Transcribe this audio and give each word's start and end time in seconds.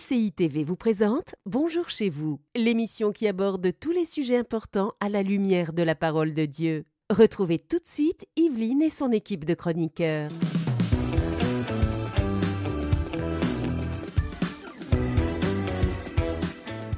MCI 0.00 0.32
TV 0.32 0.64
vous 0.64 0.76
présente 0.76 1.34
Bonjour 1.46 1.90
chez 1.90 2.08
vous, 2.08 2.40
l'émission 2.54 3.12
qui 3.12 3.28
aborde 3.28 3.70
tous 3.78 3.90
les 3.90 4.04
sujets 4.04 4.36
importants 4.36 4.92
à 5.00 5.08
la 5.08 5.22
lumière 5.22 5.72
de 5.72 5.82
la 5.82 5.94
parole 5.94 6.32
de 6.32 6.46
Dieu. 6.46 6.84
Retrouvez 7.10 7.58
tout 7.58 7.78
de 7.78 7.86
suite 7.86 8.26
Yveline 8.36 8.82
et 8.82 8.88
son 8.88 9.10
équipe 9.12 9.44
de 9.44 9.54
chroniqueurs. 9.54 10.30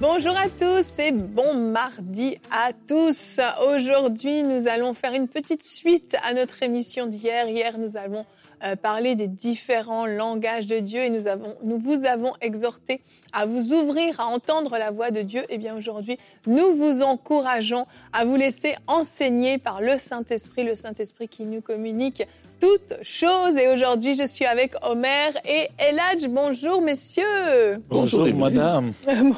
Bonjour 0.03 0.37
à 0.37 0.49
tous 0.49 0.99
et 0.99 1.13
bon 1.13 1.71
mardi 1.71 2.37
à 2.51 2.73
tous. 2.73 3.39
Aujourd'hui, 3.69 4.43
nous 4.43 4.67
allons 4.67 4.95
faire 4.95 5.15
une 5.15 5.29
petite 5.29 5.63
suite 5.63 6.17
à 6.23 6.35
notre 6.35 6.63
émission 6.65 7.07
d'hier. 7.07 7.49
Hier, 7.49 7.79
nous 7.79 7.97
avons 7.97 8.27
euh, 8.65 8.77
parlé 8.77 9.15
des 9.15 9.29
différents 9.29 10.07
langages 10.07 10.67
de 10.67 10.79
Dieu 10.79 11.01
et 11.01 11.11
nous, 11.11 11.27
avons, 11.27 11.55
nous 11.63 11.79
vous 11.79 12.05
avons 12.05 12.33
exhorté 12.41 13.01
à 13.33 13.47
vous 13.47 13.73
ouvrir 13.73 14.21
à 14.21 14.27
entendre 14.27 14.79
la 14.79 14.91
voix 14.91 15.11
de 15.11 15.23
Dieu. 15.23 15.43
Et 15.43 15.55
eh 15.55 15.59
bien 15.59 15.77
aujourd'hui, 15.77 16.19
nous 16.47 16.75
vous 16.75 17.03
encourageons 17.03 17.87
à 18.13 18.25
vous 18.25 18.37
laisser 18.37 18.77
enseigner 18.87 19.59
par 19.59 19.81
le 19.81 19.99
Saint-Esprit, 19.99 20.65
le 20.65 20.75
Saint-Esprit 20.75 21.29
qui 21.29 21.45
nous 21.45 21.61
communique 21.61 22.27
toutes 22.61 22.95
choses. 23.03 23.57
Et 23.57 23.67
aujourd'hui, 23.67 24.15
je 24.15 24.25
suis 24.25 24.45
avec 24.45 24.75
Omer 24.83 25.33
et 25.45 25.69
Eladj. 25.79 26.29
Bonjour, 26.29 26.81
messieurs. 26.81 27.83
Bonjour, 27.89 28.29
madame. 28.35 28.93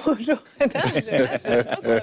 Bonjour, 0.04 0.38
madame? 0.60 0.82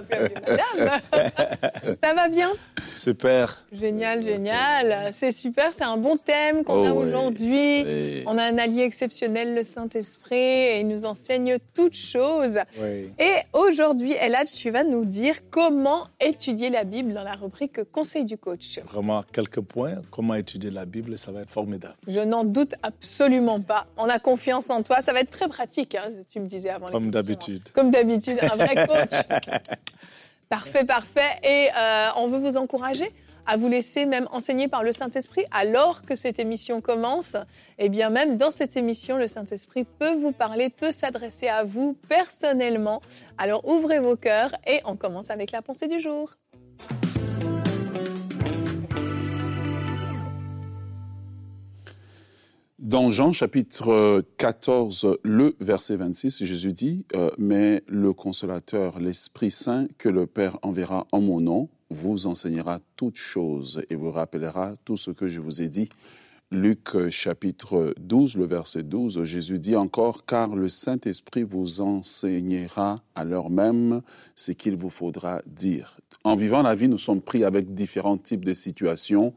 Ça 2.04 2.14
va 2.16 2.30
bien? 2.30 2.52
Super. 3.02 3.66
Génial, 3.72 4.22
génial. 4.22 5.12
C'est 5.12 5.32
super, 5.32 5.74
c'est 5.74 5.84
un 5.84 5.98
bon 5.98 6.18
thème 6.18 6.64
qu'on 6.64 6.86
a 6.86 6.94
oh, 6.94 7.02
aujourd'hui. 7.02 8.24
On 8.28 8.38
a 8.38 8.44
un 8.44 8.60
allié 8.60 8.84
exceptionnel, 8.84 9.56
le 9.56 9.64
Saint-Esprit, 9.64 10.36
et 10.36 10.82
il 10.82 10.88
nous 10.88 11.04
enseigne 11.04 11.58
toutes 11.74 11.96
choses. 11.96 12.60
Et 13.18 13.38
aujourd'hui, 13.54 14.14
Eladj, 14.14 14.52
tu 14.52 14.70
vas 14.70 14.84
nous 14.84 15.06
dire 15.06 15.38
comment 15.50 16.10
étudier 16.20 16.70
la 16.70 16.84
Bible 16.84 17.12
dans 17.14 17.24
la 17.24 17.34
rubrique 17.34 17.84
Conseil 17.92 18.24
du 18.24 18.38
coach. 18.38 18.80
Vraiment, 18.86 19.24
quelques 19.24 19.62
points. 19.62 19.96
Comment 20.12 20.36
étudier 20.36 20.70
la 20.70 20.86
Bible 20.86 21.18
ça 21.18 21.32
va 21.32 21.42
être 21.42 21.50
formidable. 21.50 21.96
Je 22.08 22.20
n'en 22.20 22.44
doute 22.44 22.76
absolument 22.84 23.62
pas. 23.62 23.88
On 23.98 24.10
a 24.10 24.20
confiance 24.20 24.70
en 24.70 24.84
toi. 24.84 25.02
Ça 25.02 25.12
va 25.12 25.22
être 25.22 25.32
très 25.32 25.50
pratique, 25.50 25.96
hein, 25.96 26.12
tu 26.30 26.40
me 26.40 26.46
disais 26.46 26.70
avant 26.70 26.92
Comme 26.92 27.10
d'habitude. 27.10 27.64
Comme 27.74 27.90
d'habitude, 27.90 28.38
un 28.44 28.56
vrai 28.56 28.88
coach. 28.88 29.20
parfait, 30.52 30.84
parfait. 30.84 31.40
Et 31.44 31.70
euh, 31.76 32.10
on 32.18 32.28
veut 32.28 32.38
vous 32.38 32.58
encourager 32.58 33.10
à 33.48 33.56
vous 33.56 33.70
laisser 33.70 34.06
même 34.06 34.28
enseigner 34.32 34.68
par 34.68 34.84
le 34.84 34.92
Saint-Esprit 34.92 35.46
alors 35.50 36.04
que 36.04 36.16
cette 36.16 36.40
émission 36.40 36.82
commence. 36.82 37.38
Et 37.80 37.88
bien 37.88 38.10
même 38.10 38.38
dans 38.38 38.52
cette 38.52 38.76
émission, 38.76 39.18
le 39.18 39.28
Saint-Esprit 39.28 39.86
peut 39.86 40.14
vous 40.14 40.34
parler, 40.34 40.70
peut 40.70 40.92
s'adresser 40.92 41.48
à 41.48 41.64
vous 41.64 41.98
personnellement. 42.10 43.02
Alors 43.38 43.66
ouvrez 43.66 44.00
vos 44.00 44.18
cœurs 44.18 44.52
et 44.68 44.82
on 44.86 44.98
commence 44.98 45.30
avec 45.30 45.52
la 45.52 45.62
pensée 45.62 45.88
du 45.88 46.02
jour. 46.02 46.36
Dans 52.82 53.12
Jean 53.12 53.32
chapitre 53.32 54.26
14, 54.38 55.20
le 55.22 55.56
verset 55.60 55.98
26, 55.98 56.44
Jésus 56.44 56.74
dit, 56.74 57.06
euh, 57.14 57.30
Mais 57.38 57.84
le 57.86 58.12
consolateur, 58.12 59.00
l'Esprit 59.00 59.52
Saint 59.52 59.88
que 60.00 60.10
le 60.10 60.26
Père 60.26 60.58
enverra 60.64 61.06
en 61.12 61.22
mon 61.22 61.42
nom, 61.42 61.70
vous 61.92 62.26
enseignera 62.26 62.80
toutes 62.96 63.18
choses 63.18 63.84
et 63.92 63.96
vous 63.96 64.10
rappellera 64.10 64.74
tout 64.84 64.98
ce 64.98 65.12
que 65.12 65.28
je 65.28 65.40
vous 65.40 65.62
ai 65.62 65.70
dit. 65.70 65.90
Luc 66.50 67.08
chapitre 67.12 67.94
12, 68.00 68.36
le 68.36 68.48
verset 68.48 68.82
12, 68.82 69.26
Jésus 69.26 69.60
dit 69.60 69.76
encore, 69.76 70.26
Car 70.26 70.56
le 70.56 70.68
Saint-Esprit 70.68 71.44
vous 71.44 71.82
enseignera 71.82 72.96
à 73.14 73.24
l'heure 73.24 73.52
même 73.52 74.02
ce 74.36 74.54
qu'il 74.54 74.76
vous 74.76 74.90
faudra 74.90 75.44
dire. 75.46 76.00
En 76.24 76.36
vivant 76.36 76.64
la 76.64 76.74
vie, 76.74 76.88
nous 76.88 76.98
sommes 76.98 77.22
pris 77.22 77.44
avec 77.44 77.76
différents 77.76 78.18
types 78.18 78.44
de 78.44 78.54
situations 78.54 79.36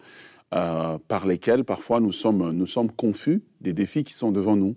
euh, 0.53 0.99
par 1.09 1.27
lesquels 1.27 1.65
parfois 1.65 2.01
nous 2.01 2.13
sommes, 2.13 2.53
nous 2.53 2.67
sommes 2.67 2.91
confus 2.91 3.43
des 3.61 3.73
défis 3.73 4.05
qui 4.05 4.13
sont 4.13 4.31
devant 4.31 4.57
nous. 4.57 4.75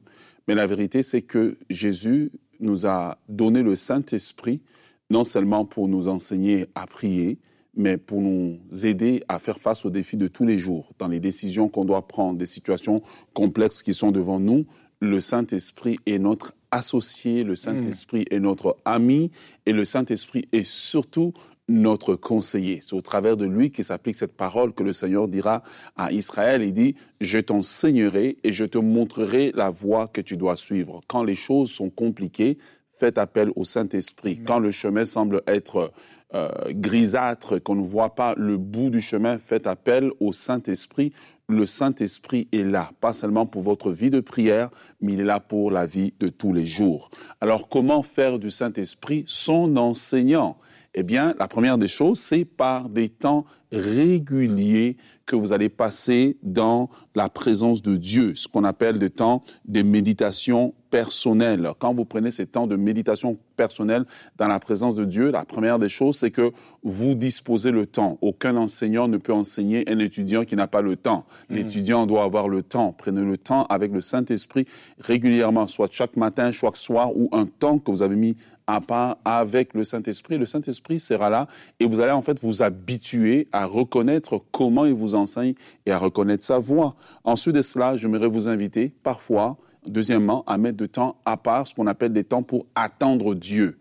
Mais 0.47 0.55
la 0.55 0.65
vérité, 0.65 1.03
c'est 1.03 1.21
que 1.21 1.57
Jésus 1.69 2.31
nous 2.59 2.87
a 2.87 3.17
donné 3.27 3.63
le 3.63 3.75
Saint-Esprit, 3.75 4.61
non 5.09 5.23
seulement 5.23 5.65
pour 5.65 5.87
nous 5.87 6.07
enseigner 6.07 6.67
à 6.75 6.87
prier, 6.87 7.37
mais 7.75 7.97
pour 7.97 8.21
nous 8.21 8.57
aider 8.83 9.23
à 9.27 9.39
faire 9.39 9.59
face 9.59 9.85
aux 9.85 9.89
défis 9.89 10.17
de 10.17 10.27
tous 10.27 10.45
les 10.45 10.57
jours, 10.57 10.91
dans 10.97 11.07
les 11.07 11.19
décisions 11.19 11.69
qu'on 11.69 11.85
doit 11.85 12.07
prendre, 12.07 12.37
des 12.37 12.47
situations 12.47 13.03
complexes 13.33 13.83
qui 13.83 13.93
sont 13.93 14.11
devant 14.11 14.39
nous. 14.39 14.65
Le 14.99 15.19
Saint-Esprit 15.19 15.99
est 16.07 16.17
notre 16.17 16.55
associé, 16.71 17.43
le 17.43 17.55
Saint-Esprit 17.55 18.25
est 18.31 18.39
notre 18.39 18.77
ami, 18.83 19.31
et 19.65 19.73
le 19.73 19.85
Saint-Esprit 19.85 20.47
est 20.51 20.65
surtout 20.65 21.33
notre 21.67 22.15
conseiller. 22.15 22.79
C'est 22.81 22.93
au 22.93 23.01
travers 23.01 23.37
de 23.37 23.45
lui 23.45 23.71
que 23.71 23.83
s'applique 23.83 24.15
cette 24.15 24.37
parole 24.37 24.73
que 24.73 24.83
le 24.83 24.93
Seigneur 24.93 25.27
dira 25.27 25.63
à 25.95 26.11
Israël. 26.11 26.63
Il 26.63 26.73
dit, 26.73 26.95
je 27.19 27.39
t'enseignerai 27.39 28.37
et 28.43 28.51
je 28.51 28.65
te 28.65 28.77
montrerai 28.77 29.51
la 29.55 29.69
voie 29.69 30.07
que 30.07 30.21
tu 30.21 30.37
dois 30.37 30.55
suivre. 30.55 31.01
Quand 31.07 31.23
les 31.23 31.35
choses 31.35 31.71
sont 31.71 31.89
compliquées, 31.89 32.57
faites 32.93 33.17
appel 33.17 33.51
au 33.55 33.63
Saint-Esprit. 33.63 34.39
Quand 34.45 34.59
le 34.59 34.71
chemin 34.71 35.05
semble 35.05 35.41
être 35.45 35.91
euh, 36.33 36.49
grisâtre, 36.71 37.59
qu'on 37.61 37.75
ne 37.75 37.85
voit 37.85 38.15
pas 38.15 38.33
le 38.37 38.57
bout 38.57 38.89
du 38.89 39.01
chemin, 39.01 39.37
faites 39.37 39.67
appel 39.67 40.11
au 40.19 40.31
Saint-Esprit. 40.33 41.13
Le 41.49 41.65
Saint-Esprit 41.65 42.49
est 42.51 42.63
là, 42.63 42.91
pas 42.99 43.13
seulement 43.13 43.45
pour 43.45 43.61
votre 43.61 43.91
vie 43.91 44.09
de 44.09 44.19
prière, 44.19 44.69
mais 44.99 45.13
il 45.13 45.21
est 45.21 45.25
là 45.25 45.39
pour 45.39 45.71
la 45.71 45.85
vie 45.85 46.13
de 46.19 46.27
tous 46.27 46.51
les 46.51 46.65
jours. 46.65 47.09
Alors 47.39 47.69
comment 47.69 48.03
faire 48.03 48.39
du 48.39 48.51
Saint-Esprit 48.51 49.23
son 49.27 49.77
enseignant? 49.77 50.57
Eh 50.99 51.03
bien, 51.03 51.35
la 51.37 51.47
première 51.47 51.77
des 51.77 51.87
choses, 51.87 52.19
c'est 52.19 52.43
par 52.43 52.89
des 52.89 53.07
temps 53.07 53.45
réguliers 53.71 54.97
que 55.27 55.35
vous 55.35 55.53
allez 55.53 55.69
passer 55.69 56.37
dans 56.41 56.89
la 57.13 57.29
présence 57.29 57.83
de 57.83 57.97
Dieu, 57.97 58.33
ce 58.33 58.47
qu'on 58.47 58.63
appelle 58.63 58.97
des 58.97 59.11
temps 59.11 59.43
de 59.65 59.83
méditation 59.83 60.73
personnelle. 60.89 61.69
Quand 61.79 61.93
vous 61.93 62.05
prenez 62.05 62.31
ces 62.31 62.45
temps 62.45 62.67
de 62.67 62.75
méditation 62.75 63.37
personnelle 63.55 64.05
dans 64.37 64.47
la 64.47 64.59
présence 64.59 64.95
de 64.95 65.05
Dieu, 65.05 65.31
la 65.31 65.45
première 65.45 65.79
des 65.79 65.89
choses, 65.89 66.17
c'est 66.17 66.31
que 66.31 66.51
vous 66.83 67.15
disposez 67.15 67.71
le 67.71 67.85
temps. 67.85 68.17
Aucun 68.21 68.55
enseignant 68.55 69.07
ne 69.07 69.17
peut 69.17 69.33
enseigner 69.33 69.89
un 69.89 69.99
étudiant 69.99 70.45
qui 70.45 70.55
n'a 70.55 70.67
pas 70.67 70.81
le 70.81 70.95
temps. 70.95 71.25
Mmh. 71.49 71.55
L'étudiant 71.55 72.07
doit 72.07 72.23
avoir 72.23 72.47
le 72.47 72.63
temps. 72.63 72.93
Prenez 72.97 73.21
le 73.21 73.37
temps 73.37 73.65
avec 73.65 73.91
le 73.91 74.01
Saint-Esprit 74.01 74.65
régulièrement, 74.99 75.67
soit 75.67 75.89
chaque 75.91 76.17
matin, 76.17 76.51
chaque 76.51 76.77
soir, 76.77 77.15
ou 77.15 77.29
un 77.31 77.45
temps 77.45 77.79
que 77.79 77.91
vous 77.91 78.01
avez 78.01 78.15
mis 78.15 78.35
à 78.67 78.81
part 78.81 79.17
avec 79.23 79.73
le 79.73 79.83
Saint-Esprit. 79.83 80.37
Le 80.37 80.45
Saint-Esprit 80.45 80.99
sera 80.99 81.29
là 81.29 81.47
et 81.79 81.85
vous 81.87 82.01
allez 82.01 82.11
en 82.11 82.21
fait 82.21 82.39
vous 82.39 82.61
habituer 82.61 83.47
à 83.53 83.65
reconnaître 83.65 84.43
comment 84.51 84.85
il 84.85 84.93
vous 84.93 85.15
enseigne 85.15 85.53
et 85.85 85.91
à 85.91 85.97
reconnaître 85.97 86.45
sa 86.45 86.59
voix. 86.59 86.95
Ensuite 87.23 87.55
de 87.55 87.61
cela, 87.61 87.95
j'aimerais 87.95 88.27
vous 88.27 88.49
inviter 88.49 88.93
parfois, 89.03 89.57
deuxièmement, 89.87 90.43
à 90.47 90.57
mettre 90.57 90.77
de 90.77 90.85
temps 90.85 91.17
à 91.25 91.37
part, 91.37 91.67
ce 91.67 91.75
qu'on 91.75 91.87
appelle 91.87 92.13
des 92.13 92.23
temps 92.23 92.43
pour 92.43 92.65
attendre 92.75 93.35
Dieu 93.35 93.77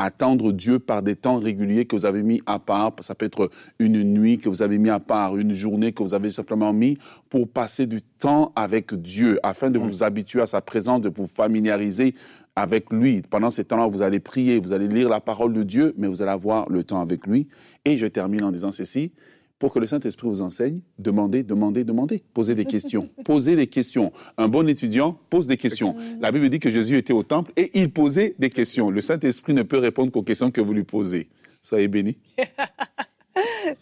attendre 0.00 0.52
Dieu 0.52 0.78
par 0.78 1.02
des 1.02 1.14
temps 1.14 1.38
réguliers 1.38 1.84
que 1.84 1.94
vous 1.94 2.06
avez 2.06 2.22
mis 2.22 2.40
à 2.46 2.58
part. 2.58 2.92
Ça 3.00 3.14
peut 3.14 3.26
être 3.26 3.50
une 3.78 4.02
nuit 4.02 4.38
que 4.38 4.48
vous 4.48 4.62
avez 4.62 4.78
mis 4.78 4.88
à 4.88 4.98
part, 4.98 5.36
une 5.36 5.52
journée 5.52 5.92
que 5.92 6.02
vous 6.02 6.14
avez 6.14 6.30
simplement 6.30 6.72
mis 6.72 6.96
pour 7.28 7.46
passer 7.46 7.86
du 7.86 8.00
temps 8.00 8.52
avec 8.56 8.94
Dieu, 8.94 9.38
afin 9.42 9.70
de 9.70 9.78
vous 9.78 10.02
habituer 10.02 10.40
à 10.40 10.46
sa 10.46 10.62
présence, 10.62 11.02
de 11.02 11.12
vous 11.14 11.26
familiariser 11.26 12.14
avec 12.56 12.90
lui. 12.90 13.22
Pendant 13.28 13.50
ces 13.50 13.64
temps-là, 13.64 13.86
vous 13.88 14.00
allez 14.00 14.20
prier, 14.20 14.58
vous 14.58 14.72
allez 14.72 14.88
lire 14.88 15.10
la 15.10 15.20
parole 15.20 15.52
de 15.52 15.62
Dieu, 15.62 15.94
mais 15.98 16.08
vous 16.08 16.22
allez 16.22 16.32
avoir 16.32 16.68
le 16.70 16.82
temps 16.82 17.00
avec 17.00 17.26
lui. 17.26 17.46
Et 17.84 17.98
je 17.98 18.06
termine 18.06 18.42
en 18.44 18.52
disant 18.52 18.72
ceci. 18.72 19.12
Pour 19.60 19.74
que 19.74 19.78
le 19.78 19.86
Saint-Esprit 19.86 20.26
vous 20.26 20.40
enseigne, 20.40 20.80
demandez, 20.98 21.42
demandez, 21.42 21.84
demandez. 21.84 22.22
Posez 22.32 22.54
des 22.54 22.64
questions. 22.64 23.10
Posez 23.26 23.56
des 23.56 23.66
questions. 23.66 24.10
Un 24.38 24.48
bon 24.48 24.66
étudiant 24.66 25.20
pose 25.28 25.46
des 25.46 25.58
questions. 25.58 25.94
La 26.18 26.32
Bible 26.32 26.48
dit 26.48 26.58
que 26.58 26.70
Jésus 26.70 26.96
était 26.96 27.12
au 27.12 27.22
temple 27.22 27.52
et 27.58 27.70
il 27.78 27.92
posait 27.92 28.34
des 28.38 28.48
questions. 28.48 28.90
Le 28.90 29.02
Saint-Esprit 29.02 29.52
ne 29.52 29.62
peut 29.62 29.76
répondre 29.78 30.10
qu'aux 30.10 30.22
questions 30.22 30.50
que 30.50 30.62
vous 30.62 30.72
lui 30.72 30.84
posez. 30.84 31.28
Soyez 31.60 31.88
bénis. 31.88 32.16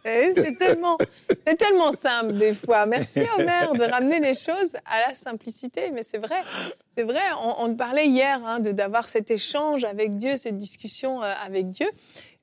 Eh, 0.08 0.32
c'est 0.32 0.54
tellement, 0.58 0.96
c'est 1.46 1.56
tellement 1.56 1.92
simple 1.92 2.36
des 2.36 2.54
fois. 2.54 2.86
Merci 2.86 3.20
Omer 3.38 3.72
de 3.74 3.84
ramener 3.84 4.20
les 4.20 4.34
choses 4.34 4.74
à 4.86 5.08
la 5.08 5.14
simplicité, 5.14 5.90
mais 5.92 6.02
c'est 6.02 6.18
vrai, 6.18 6.42
c'est 6.96 7.02
vrai. 7.04 7.20
On, 7.58 7.74
parlait 7.74 8.06
hier 8.06 8.40
hein, 8.44 8.60
de 8.60 8.72
d'avoir 8.72 9.08
cet 9.08 9.30
échange 9.30 9.84
avec 9.84 10.16
Dieu, 10.16 10.36
cette 10.36 10.56
discussion 10.56 11.22
euh, 11.22 11.32
avec 11.44 11.70
Dieu. 11.70 11.86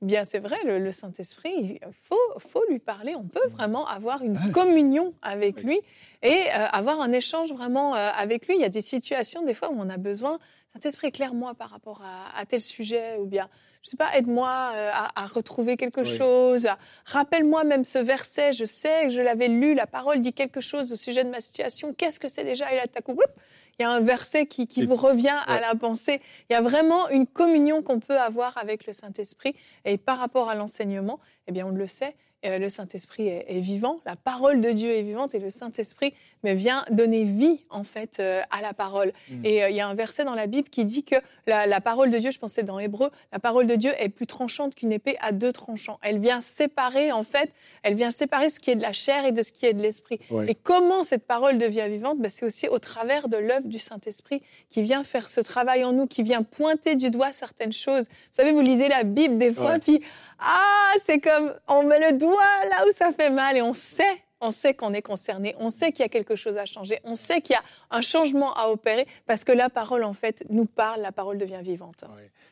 Eh 0.02 0.04
bien, 0.04 0.24
c'est 0.24 0.40
vrai, 0.40 0.56
le, 0.64 0.92
Saint-Esprit, 0.92 1.54
il 1.56 1.80
faut, 2.04 2.38
faut 2.38 2.62
lui 2.68 2.78
parler. 2.78 3.14
On 3.16 3.24
peut 3.24 3.48
vraiment 3.52 3.86
avoir 3.86 4.22
une 4.22 4.38
communion 4.52 5.14
avec 5.22 5.62
lui 5.62 5.80
et 6.22 6.28
euh, 6.28 6.66
avoir 6.72 7.00
un 7.00 7.12
échange 7.12 7.52
vraiment 7.52 7.94
euh, 7.94 8.10
avec 8.14 8.46
lui. 8.46 8.56
Il 8.56 8.60
y 8.60 8.64
a 8.64 8.68
des 8.68 8.82
situations 8.82 9.42
des 9.42 9.54
fois 9.54 9.70
où 9.70 9.76
on 9.78 9.88
a 9.88 9.96
besoin. 9.96 10.38
Saint-Esprit, 10.74 11.08
éclaire-moi 11.08 11.54
par 11.54 11.70
rapport 11.70 12.02
à, 12.02 12.38
à 12.38 12.44
tel 12.44 12.60
sujet 12.60 13.16
ou 13.18 13.24
bien 13.24 13.48
je 13.86 13.92
sais 13.92 13.96
pas, 13.96 14.16
aide-moi 14.16 14.72
euh, 14.74 14.90
à, 14.92 15.26
retrouver 15.28 15.76
quelque 15.76 16.02
chose. 16.02 16.66
Rappelle-moi 17.04 17.62
même 17.62 17.84
ce 17.84 17.98
verset. 17.98 18.52
Je 18.52 18.64
sais 18.64 19.04
que 19.04 19.10
je 19.10 19.22
l'avais 19.22 19.46
lu. 19.46 19.74
La 19.74 19.86
parole 19.86 20.20
dit 20.20 20.32
quelque 20.32 20.60
chose 20.60 20.92
au 20.92 20.96
sujet 20.96 21.22
de 21.22 21.30
ma 21.30 21.40
situation. 21.40 21.94
Qu'est-ce 21.94 22.18
que 22.18 22.26
c'est 22.26 22.42
déjà 22.42 22.72
Et 22.72 22.76
là, 22.76 22.82
il 22.88 23.82
y 23.82 23.84
a 23.84 23.90
un 23.90 24.00
verset 24.00 24.46
qui, 24.46 24.66
qui 24.66 24.82
vous 24.82 24.96
revient 24.96 25.38
à 25.46 25.60
la 25.60 25.76
pensée. 25.76 26.20
Il 26.50 26.54
y 26.54 26.56
a 26.56 26.62
vraiment 26.62 27.08
une 27.10 27.28
communion 27.28 27.80
qu'on 27.80 28.00
peut 28.00 28.18
avoir 28.18 28.58
avec 28.58 28.88
le 28.88 28.92
Saint-Esprit. 28.92 29.54
Et 29.84 29.98
par 29.98 30.18
rapport 30.18 30.48
à 30.48 30.56
l'enseignement, 30.56 31.20
eh 31.46 31.52
bien, 31.52 31.64
on 31.64 31.70
le 31.70 31.86
sait, 31.86 32.16
le 32.58 32.68
Saint-Esprit 32.70 33.28
est, 33.28 33.44
est 33.48 33.60
vivant, 33.60 34.00
la 34.06 34.16
parole 34.16 34.60
de 34.60 34.70
Dieu 34.70 34.90
est 34.90 35.02
vivante 35.02 35.34
et 35.34 35.38
le 35.38 35.50
Saint-Esprit 35.50 36.14
mais 36.42 36.54
vient 36.54 36.84
donner 36.90 37.24
vie 37.24 37.64
en 37.70 37.84
fait 37.84 38.18
euh, 38.20 38.42
à 38.50 38.62
la 38.62 38.72
parole. 38.72 39.12
Mm. 39.30 39.44
Et 39.44 39.64
euh, 39.64 39.68
il 39.70 39.76
y 39.76 39.80
a 39.80 39.88
un 39.88 39.94
verset 39.94 40.24
dans 40.24 40.34
la 40.34 40.46
Bible 40.46 40.68
qui 40.68 40.84
dit 40.84 41.02
que 41.02 41.16
la, 41.46 41.66
la 41.66 41.80
parole 41.80 42.10
de 42.10 42.18
Dieu, 42.18 42.30
je 42.30 42.38
pensais 42.38 42.62
dans 42.62 42.78
Hébreu, 42.78 43.10
la 43.32 43.38
parole 43.38 43.66
de 43.66 43.74
Dieu 43.74 43.92
est 43.98 44.08
plus 44.08 44.26
tranchante 44.26 44.74
qu'une 44.74 44.92
épée 44.92 45.16
à 45.20 45.32
deux 45.32 45.52
tranchants. 45.52 45.98
Elle 46.02 46.18
vient 46.18 46.40
séparer 46.40 47.10
en 47.12 47.24
fait, 47.24 47.50
elle 47.82 47.94
vient 47.94 48.10
séparer 48.10 48.50
ce 48.50 48.60
qui 48.60 48.70
est 48.70 48.76
de 48.76 48.82
la 48.82 48.92
chair 48.92 49.24
et 49.24 49.32
de 49.32 49.42
ce 49.42 49.52
qui 49.52 49.66
est 49.66 49.74
de 49.74 49.82
l'esprit. 49.82 50.20
Ouais. 50.30 50.50
Et 50.50 50.54
comment 50.54 51.04
cette 51.04 51.26
parole 51.26 51.58
devient 51.58 51.86
vivante? 51.88 52.18
Ben, 52.18 52.30
C'est 52.30 52.46
aussi 52.46 52.68
au 52.68 52.78
travers 52.78 53.28
de 53.28 53.36
l'œuvre 53.36 53.66
du 53.66 53.78
Saint-Esprit 53.78 54.42
qui 54.70 54.82
vient 54.82 55.02
faire 55.04 55.28
ce 55.30 55.40
travail 55.40 55.84
en 55.84 55.92
nous, 55.92 56.06
qui 56.06 56.22
vient 56.22 56.42
pointer 56.42 56.94
du 56.94 57.10
doigt 57.10 57.32
certaines 57.32 57.72
choses. 57.72 58.04
Vous 58.08 58.32
savez, 58.32 58.52
vous 58.52 58.60
lisez 58.60 58.88
la 58.88 59.04
Bible 59.04 59.38
des 59.38 59.52
fois, 59.52 59.72
Ouais. 59.72 59.78
puis 59.78 60.02
ah, 60.38 60.92
c'est 61.04 61.18
comme 61.18 61.54
on 61.66 61.82
met 61.82 61.98
le 61.98 62.18
doigt 62.18 62.35
là 62.68 62.84
où 62.88 62.92
ça 62.96 63.12
fait 63.12 63.30
mal 63.30 63.56
et 63.56 63.62
on 63.62 63.74
sait. 63.74 64.22
On 64.42 64.50
sait 64.50 64.74
qu'on 64.74 64.92
est 64.92 65.00
concerné, 65.00 65.54
on 65.58 65.70
sait 65.70 65.92
qu'il 65.92 66.00
y 66.00 66.04
a 66.04 66.10
quelque 66.10 66.36
chose 66.36 66.58
à 66.58 66.66
changer, 66.66 67.00
on 67.04 67.16
sait 67.16 67.40
qu'il 67.40 67.54
y 67.54 67.56
a 67.56 67.62
un 67.90 68.02
changement 68.02 68.52
à 68.52 68.66
opérer 68.68 69.06
parce 69.24 69.44
que 69.44 69.52
la 69.52 69.70
parole, 69.70 70.04
en 70.04 70.12
fait, 70.12 70.44
nous 70.50 70.66
parle, 70.66 71.00
la 71.00 71.10
parole 71.10 71.38
devient 71.38 71.62
vivante. 71.62 72.04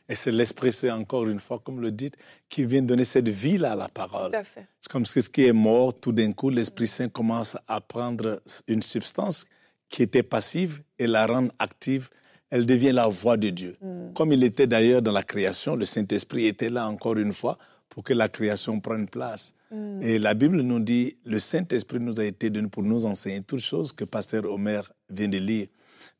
Et 0.09 0.15
c'est 0.15 0.31
l'Esprit 0.31 0.73
Saint, 0.73 0.97
encore 0.97 1.27
une 1.27 1.39
fois, 1.39 1.59
comme 1.63 1.81
le 1.81 1.91
dites, 1.91 2.17
qui 2.49 2.65
vient 2.65 2.81
donner 2.81 3.05
cette 3.05 3.29
vie-là 3.29 3.73
à 3.73 3.75
la 3.75 3.87
parole. 3.87 4.31
Tout 4.31 4.37
à 4.37 4.43
fait. 4.43 4.65
C'est 4.81 4.91
comme 4.91 5.05
si 5.05 5.21
ce 5.21 5.29
qui 5.29 5.45
est 5.45 5.53
mort, 5.53 5.93
tout 5.93 6.11
d'un 6.11 6.33
coup, 6.33 6.49
l'Esprit 6.49 6.87
Saint 6.87 7.07
commence 7.07 7.55
à 7.67 7.79
prendre 7.81 8.41
une 8.67 8.81
substance 8.81 9.45
qui 9.87 10.01
était 10.01 10.23
passive 10.23 10.81
et 10.97 11.05
la 11.05 11.27
rendre 11.27 11.51
active. 11.59 12.09
Elle 12.49 12.65
devient 12.65 12.93
la 12.93 13.07
voix 13.07 13.37
de 13.37 13.49
Dieu. 13.49 13.77
Mm. 13.81 14.13
Comme 14.13 14.31
il 14.31 14.43
était 14.43 14.65
d'ailleurs 14.65 15.03
dans 15.03 15.11
la 15.11 15.23
création, 15.23 15.75
le 15.75 15.85
Saint-Esprit 15.85 16.47
était 16.47 16.69
là 16.69 16.87
encore 16.87 17.17
une 17.17 17.33
fois 17.33 17.59
pour 17.89 18.03
que 18.03 18.13
la 18.13 18.29
création 18.29 18.79
prenne 18.79 19.07
place. 19.07 19.53
Mm. 19.71 20.01
Et 20.01 20.19
la 20.19 20.33
Bible 20.33 20.61
nous 20.61 20.79
dit, 20.79 21.15
le 21.25 21.39
Saint-Esprit 21.39 21.99
nous 21.99 22.19
a 22.19 22.25
été 22.25 22.49
donné 22.49 22.67
pour 22.67 22.83
nous 22.83 23.05
enseigner 23.05 23.41
toutes 23.41 23.61
choses 23.61 23.93
que 23.93 24.03
Pasteur 24.03 24.45
Omer 24.45 24.91
vient 25.09 25.27
de 25.27 25.37
lire. 25.37 25.67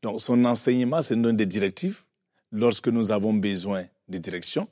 Donc 0.02 0.20
son 0.20 0.44
enseignement, 0.44 1.02
c'est 1.02 1.16
nous 1.16 1.22
donner 1.22 1.38
des 1.38 1.46
directives 1.46 2.02
lorsque 2.52 2.88
nous 2.88 3.10
avons 3.10 3.34
besoin 3.34 3.84
de 4.08 4.18
direction 4.18 4.68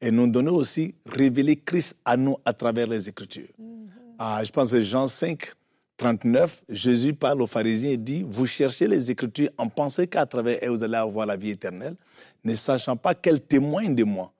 et 0.00 0.10
nous 0.10 0.26
donner 0.26 0.50
aussi 0.50 0.94
révéler 1.06 1.56
Christ 1.56 1.96
à 2.04 2.16
nous 2.16 2.36
à 2.44 2.52
travers 2.52 2.86
les 2.86 3.08
Écritures. 3.08 3.48
Mhm. 3.58 3.88
Ah, 4.18 4.42
je 4.44 4.52
pense 4.52 4.70
que 4.70 4.80
Jean 4.80 5.06
5, 5.06 5.54
39, 5.96 6.64
Jésus 6.68 7.14
parle 7.14 7.40
aux 7.40 7.46
pharisiens 7.46 7.90
et 7.90 7.96
dit, 7.96 8.24
vous 8.26 8.46
cherchez 8.46 8.86
les 8.86 9.10
Écritures 9.10 9.50
en 9.58 9.68
pensant 9.68 10.06
qu'à 10.06 10.26
travers 10.26 10.58
elles, 10.60 10.70
vous 10.70 10.82
allez 10.82 10.96
avoir 10.96 11.26
la 11.26 11.36
vie 11.36 11.50
éternelle, 11.50 11.96
ne 12.44 12.54
sachant 12.54 12.96
pas 12.96 13.14
qu'elles 13.14 13.40
témoignent 13.40 13.94
de 13.94 14.04
moi. 14.04 14.33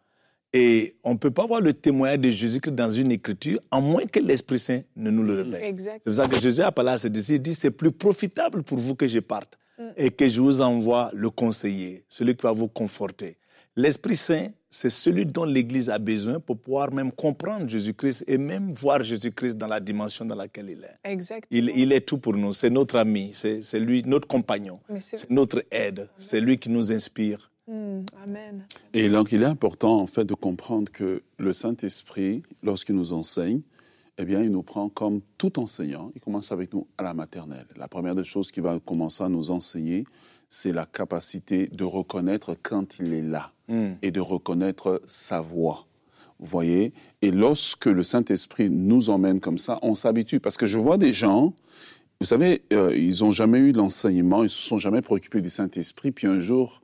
Et 0.57 0.95
on 1.05 1.13
ne 1.15 1.19
peut 1.19 1.33
pas 1.33 1.47
voir 1.47 1.61
le 1.61 1.75
témoignage 1.75 2.21
de 2.21 2.31
Jésus-Christ 2.31 2.75
dans 2.75 2.91
une 2.91 3.11
écriture, 3.13 3.59
à 3.71 3.81
moins 3.81 4.07
que 4.07 4.21
l'Esprit 4.21 4.59
Saint 4.61 4.81
ne 4.97 5.11
nous 5.11 5.25
le 5.25 5.43
révèle. 5.43 5.63
Exact. 5.65 6.01
C'est 6.05 6.11
pour 6.11 6.15
ça 6.15 6.29
que 6.29 6.41
Jésus 6.41 6.63
a 6.63 6.71
parlé 6.73 6.93
à 6.93 6.99
ses 6.99 7.11
disciples, 7.11 7.39
il 7.39 7.43
dit, 7.43 7.55
c'est 7.55 7.71
plus 7.73 7.91
profitable 7.93 8.63
pour 8.63 8.79
vous 8.79 8.95
que 8.95 9.07
je 9.07 9.19
parte 9.19 9.59
Mm. 9.77 9.83
et 9.97 10.11
que 10.11 10.29
je 10.29 10.41
vous 10.41 10.61
envoie 10.61 11.11
le 11.15 11.31
conseiller, 11.31 12.05
celui 12.09 12.37
qui 12.37 12.43
va 12.43 12.53
vous 12.53 12.69
conforter. 12.69 13.37
L'Esprit 13.75 14.15
Saint, 14.15 14.49
c'est 14.71 14.89
celui 14.89 15.27
dont 15.27 15.45
l'Église 15.45 15.91
a 15.91 15.99
besoin 15.99 16.39
pour 16.39 16.57
pouvoir 16.59 16.93
même 16.93 17.11
comprendre 17.11 17.69
Jésus-Christ 17.69 18.23
et 18.29 18.39
même 18.39 18.73
voir 18.73 19.03
Jésus-Christ 19.03 19.57
dans 19.57 19.67
la 19.67 19.81
dimension 19.81 20.25
dans 20.25 20.37
laquelle 20.37 20.71
il 20.71 20.85
est. 20.85 21.11
Exact. 21.13 21.45
Il, 21.51 21.73
il 21.75 21.93
est 21.93 22.03
tout 22.03 22.19
pour 22.19 22.35
nous, 22.35 22.53
c'est 22.53 22.71
notre 22.71 22.97
ami, 22.97 23.33
c'est 23.35 23.81
lui, 23.81 24.03
notre 24.07 24.29
compagnon, 24.29 24.79
c'est 25.01 25.29
notre 25.29 25.65
aide, 25.73 26.09
c'est 26.17 26.41
lui 26.41 26.57
qui 26.57 26.71
nous 26.71 26.93
inspire. 26.93 27.51
Mm. 27.67 28.01
Amen. 28.23 28.67
Et 28.93 29.09
donc, 29.09 29.33
il 29.33 29.43
est 29.43 29.47
important, 29.47 29.99
en 30.01 30.07
fait, 30.07 30.25
de 30.25 30.35
comprendre 30.35 30.91
que 30.93 31.23
le 31.39 31.53
Saint-Esprit, 31.53 32.43
lorsqu'il 32.63 32.95
nous 32.95 33.13
enseigne, 33.13 33.63
eh 34.19 34.25
bien, 34.25 34.43
il 34.43 34.51
nous 34.51 34.63
prend 34.63 34.89
comme 34.89 35.21
tout 35.39 35.59
enseignant. 35.59 36.13
Il 36.15 36.21
commence 36.21 36.53
avec 36.53 36.73
nous 36.73 36.87
à 36.99 37.03
la 37.03 37.15
maternelle. 37.15 37.67
La 37.77 37.89
première 37.89 38.15
des 38.15 38.25
choses 38.25 38.53
qu'il 38.53 38.63
va 38.63 38.79
commencer 38.81 39.25
à 39.25 39.29
nous 39.29 39.51
enseigner, 39.51 40.05
c'est 40.49 40.73
la 40.73 40.87
capacité 40.87 41.67
de 41.69 41.85
reconnaître 41.85 42.57
quand 42.63 42.99
il 42.99 43.13
est 43.13 43.23
là 43.23 43.51
Mm. 43.67 43.95
et 44.03 44.11
de 44.11 44.21
reconnaître 44.21 45.01
sa 45.07 45.41
voix. 45.41 45.87
Vous 46.39 46.45
voyez? 46.45 46.93
Et 47.23 47.31
lorsque 47.31 47.87
le 47.87 48.03
Saint-Esprit 48.03 48.69
nous 48.69 49.09
emmène 49.09 49.41
comme 49.41 49.57
ça, 49.57 49.79
on 49.81 49.95
s'habitue. 49.95 50.39
Parce 50.39 50.59
que 50.59 50.67
je 50.67 50.79
vois 50.79 50.99
des 50.99 51.15
gens, 51.15 51.55
vous 52.21 52.27
savez, 52.27 52.63
euh, 52.75 52.95
ils 52.95 53.21
n'ont 53.21 53.31
jamais 53.31 53.57
eu 53.59 53.73
l'enseignement, 53.73 54.41
ils 54.41 54.45
ne 54.45 54.49
se 54.49 54.61
sont 54.61 54.77
jamais 54.77 55.01
préoccupés 55.01 55.41
du 55.41 55.49
Saint-Esprit, 55.49 56.13
puis 56.13 56.27
un 56.27 56.41
jour, 56.41 56.83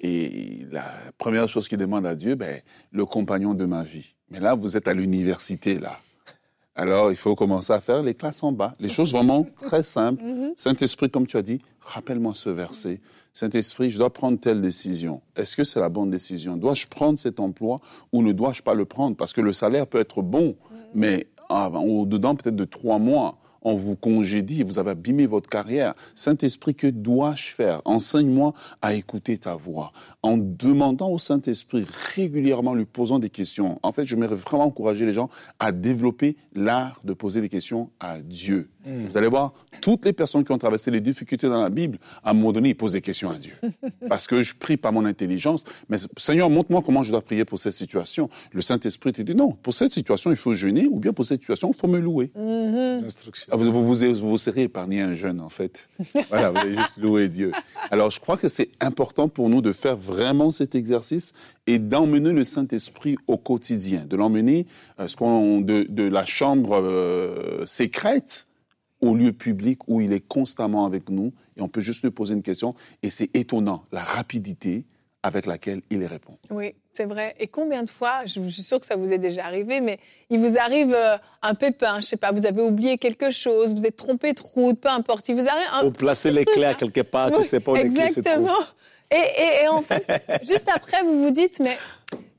et 0.00 0.66
la 0.70 0.84
première 1.18 1.48
chose 1.48 1.68
qu'ils 1.68 1.78
demandent 1.78 2.06
à 2.06 2.14
Dieu, 2.14 2.34
ben, 2.34 2.60
le 2.92 3.06
compagnon 3.06 3.54
de 3.54 3.64
ma 3.64 3.82
vie. 3.82 4.14
Mais 4.30 4.40
là, 4.40 4.54
vous 4.54 4.76
êtes 4.76 4.88
à 4.88 4.94
l'université, 4.94 5.78
là. 5.78 5.98
Alors, 6.78 7.10
il 7.10 7.16
faut 7.16 7.34
commencer 7.34 7.72
à 7.72 7.80
faire 7.80 8.02
les 8.02 8.12
classes 8.14 8.42
en 8.42 8.52
bas. 8.52 8.74
Les 8.80 8.90
choses 8.90 9.12
vraiment 9.12 9.44
très 9.44 9.82
simples. 9.82 10.22
Mhm. 10.26 10.52
Saint-Esprit, 10.56 11.08
comme 11.10 11.26
tu 11.26 11.36
as 11.36 11.42
dit, 11.42 11.60
rappelle-moi 11.80 12.34
ce 12.34 12.50
verset. 12.50 13.00
Saint-Esprit, 13.32 13.90
je 13.90 13.98
dois 13.98 14.12
prendre 14.12 14.38
telle 14.38 14.60
décision. 14.60 15.22
Est-ce 15.36 15.56
que 15.56 15.64
c'est 15.64 15.80
la 15.80 15.88
bonne 15.88 16.10
décision? 16.10 16.56
Dois-je 16.56 16.86
prendre 16.86 17.18
cet 17.18 17.40
emploi 17.40 17.78
ou 18.12 18.22
ne 18.22 18.32
dois-je 18.32 18.62
pas 18.62 18.74
le 18.74 18.84
prendre? 18.84 19.16
Parce 19.16 19.32
que 19.32 19.40
le 19.40 19.52
salaire 19.52 19.86
peut 19.86 20.00
être 20.00 20.20
bon, 20.22 20.56
mais 20.94 21.28
ah, 21.48 21.70
au-dedans 21.70 22.34
peut-être 22.34 22.56
de 22.56 22.64
trois 22.64 22.98
mois, 22.98 23.38
on 23.66 23.74
vous 23.74 23.96
congédie, 23.96 24.62
vous 24.62 24.78
avez 24.78 24.92
abîmé 24.92 25.26
votre 25.26 25.50
carrière. 25.50 25.94
Saint-Esprit, 26.14 26.76
que 26.76 26.86
dois-je 26.86 27.50
faire? 27.50 27.82
Enseigne-moi 27.84 28.54
à 28.80 28.94
écouter 28.94 29.36
ta 29.36 29.56
voix. 29.56 29.90
En 30.26 30.38
demandant 30.38 31.10
au 31.10 31.20
Saint-Esprit 31.20 31.86
régulièrement, 32.16 32.74
lui 32.74 32.84
posant 32.84 33.20
des 33.20 33.30
questions. 33.30 33.78
En 33.84 33.92
fait, 33.92 34.04
je 34.04 34.16
voudrais 34.16 34.34
vraiment 34.34 34.64
encourager 34.64 35.06
les 35.06 35.12
gens 35.12 35.30
à 35.60 35.70
développer 35.70 36.36
l'art 36.52 37.00
de 37.04 37.12
poser 37.12 37.40
des 37.40 37.48
questions 37.48 37.90
à 38.00 38.20
Dieu. 38.20 38.68
Vous 38.86 39.16
allez 39.16 39.28
voir, 39.28 39.52
toutes 39.80 40.04
les 40.04 40.12
personnes 40.12 40.44
qui 40.44 40.52
ont 40.52 40.58
traversé 40.58 40.92
les 40.92 41.00
difficultés 41.00 41.48
dans 41.48 41.60
la 41.60 41.70
Bible, 41.70 41.98
à 42.22 42.30
un 42.30 42.34
moment 42.34 42.52
donné, 42.52 42.68
ils 42.70 42.76
posent 42.76 42.92
des 42.92 43.00
questions 43.00 43.30
à 43.30 43.34
Dieu. 43.34 43.52
Parce 44.08 44.28
que 44.28 44.44
je 44.44 44.54
prie 44.54 44.76
par 44.76 44.92
mon 44.92 45.04
intelligence, 45.04 45.64
mais 45.88 45.96
Seigneur, 46.16 46.50
montre-moi 46.50 46.82
comment 46.86 47.02
je 47.02 47.10
dois 47.10 47.20
prier 47.20 47.44
pour 47.44 47.58
cette 47.58 47.72
situation. 47.72 48.30
Le 48.52 48.62
Saint-Esprit 48.62 49.12
te 49.12 49.22
dit 49.22 49.34
non, 49.34 49.50
pour 49.50 49.74
cette 49.74 49.90
situation, 49.90 50.30
il 50.30 50.36
faut 50.36 50.54
jeûner, 50.54 50.86
ou 50.88 51.00
bien 51.00 51.12
pour 51.12 51.24
cette 51.24 51.40
situation, 51.40 51.72
il 51.74 51.80
faut 51.80 51.88
me 51.88 51.98
louer. 51.98 52.30
Mhm. 52.36 53.04
Instructions. 53.04 53.48
Ah, 53.50 53.56
Vous, 53.56 53.72
vous, 53.72 53.84
vous, 53.84 54.14
vous 54.14 54.38
serez 54.38 54.62
épargné 54.62 55.00
un 55.00 55.14
jeûne, 55.14 55.40
en 55.40 55.50
fait. 55.50 55.88
Voilà, 56.28 56.50
vous 56.50 56.58
allez 56.58 56.74
juste 56.74 56.98
louer 56.98 57.28
Dieu. 57.28 57.52
Alors, 57.90 58.10
je 58.10 58.20
crois 58.20 58.36
que 58.36 58.48
c'est 58.48 58.70
important 58.80 59.28
pour 59.28 59.48
nous 59.48 59.62
de 59.62 59.72
faire 59.72 59.96
vraiment 59.96 60.15
cet 60.50 60.74
exercice 60.74 61.32
et 61.66 61.78
d'emmener 61.78 62.32
le 62.32 62.44
Saint-Esprit 62.44 63.16
au 63.26 63.36
quotidien, 63.36 64.04
de 64.04 64.16
l'emmener 64.16 64.66
euh, 65.00 65.60
de, 65.60 66.02
la 66.02 66.26
chambre 66.26 66.80
euh, 66.80 67.64
sécrète 67.66 68.46
au 69.00 69.14
lieu 69.14 69.32
public 69.32 69.88
où 69.88 70.00
il 70.00 70.12
est 70.12 70.26
constamment 70.26 70.86
avec 70.86 71.10
nous 71.10 71.32
et 71.56 71.62
on 71.62 71.68
peut 71.68 71.80
juste 71.80 72.02
lui 72.02 72.10
poser 72.10 72.34
une 72.34 72.42
question 72.42 72.74
et 73.02 73.10
c'est 73.10 73.34
étonnant 73.34 73.84
la 73.92 74.02
rapidité 74.02 74.84
avec 75.22 75.46
laquelle 75.46 75.82
il 75.90 76.04
répond. 76.04 76.38
Oui, 76.50 76.74
c'est 76.96 77.04
vrai. 77.04 77.34
Et 77.38 77.46
combien 77.46 77.82
de 77.82 77.90
fois, 77.90 78.22
je, 78.26 78.40
je 78.42 78.48
suis 78.48 78.62
sûre 78.62 78.80
que 78.80 78.86
ça 78.86 78.96
vous 78.96 79.12
est 79.12 79.18
déjà 79.18 79.44
arrivé, 79.44 79.80
mais 79.80 79.98
il 80.30 80.38
vous 80.40 80.56
arrive 80.58 80.94
euh, 80.94 81.16
un 81.42 81.54
pépin, 81.54 82.00
je 82.00 82.06
sais 82.06 82.16
pas, 82.16 82.32
vous 82.32 82.46
avez 82.46 82.62
oublié 82.62 82.96
quelque 82.98 83.30
chose, 83.30 83.74
vous 83.74 83.84
êtes 83.86 83.96
trompé 83.96 84.32
de 84.32 84.40
route, 84.42 84.80
peu 84.80 84.88
importe. 84.88 85.28
Il 85.28 85.34
vous 85.36 85.46
arrive 85.48 85.66
un, 85.72 85.84
Ou 85.86 85.90
placer 85.90 86.30
les 86.32 86.44
clés 86.44 86.64
à 86.64 86.74
quelque 86.74 87.02
part, 87.02 87.28
tu 87.28 87.34
Oui, 87.34 87.42
ne 87.42 87.44
sais 87.48 87.60
pas 87.60 87.72
où 87.72 87.74
les 87.76 87.88
clés 87.88 88.08
se 88.08 88.20
Exactement. 88.20 88.46
trouvent. 88.46 88.66
Et, 89.10 89.14
et- 89.16 89.64
et 89.64 89.68
en 89.68 89.82
fait, 89.82 90.04
juste 90.42 90.68
après, 90.74 91.02
vous 91.02 91.22
vous 91.22 91.30
dites, 91.30 91.60
mais 91.60 91.76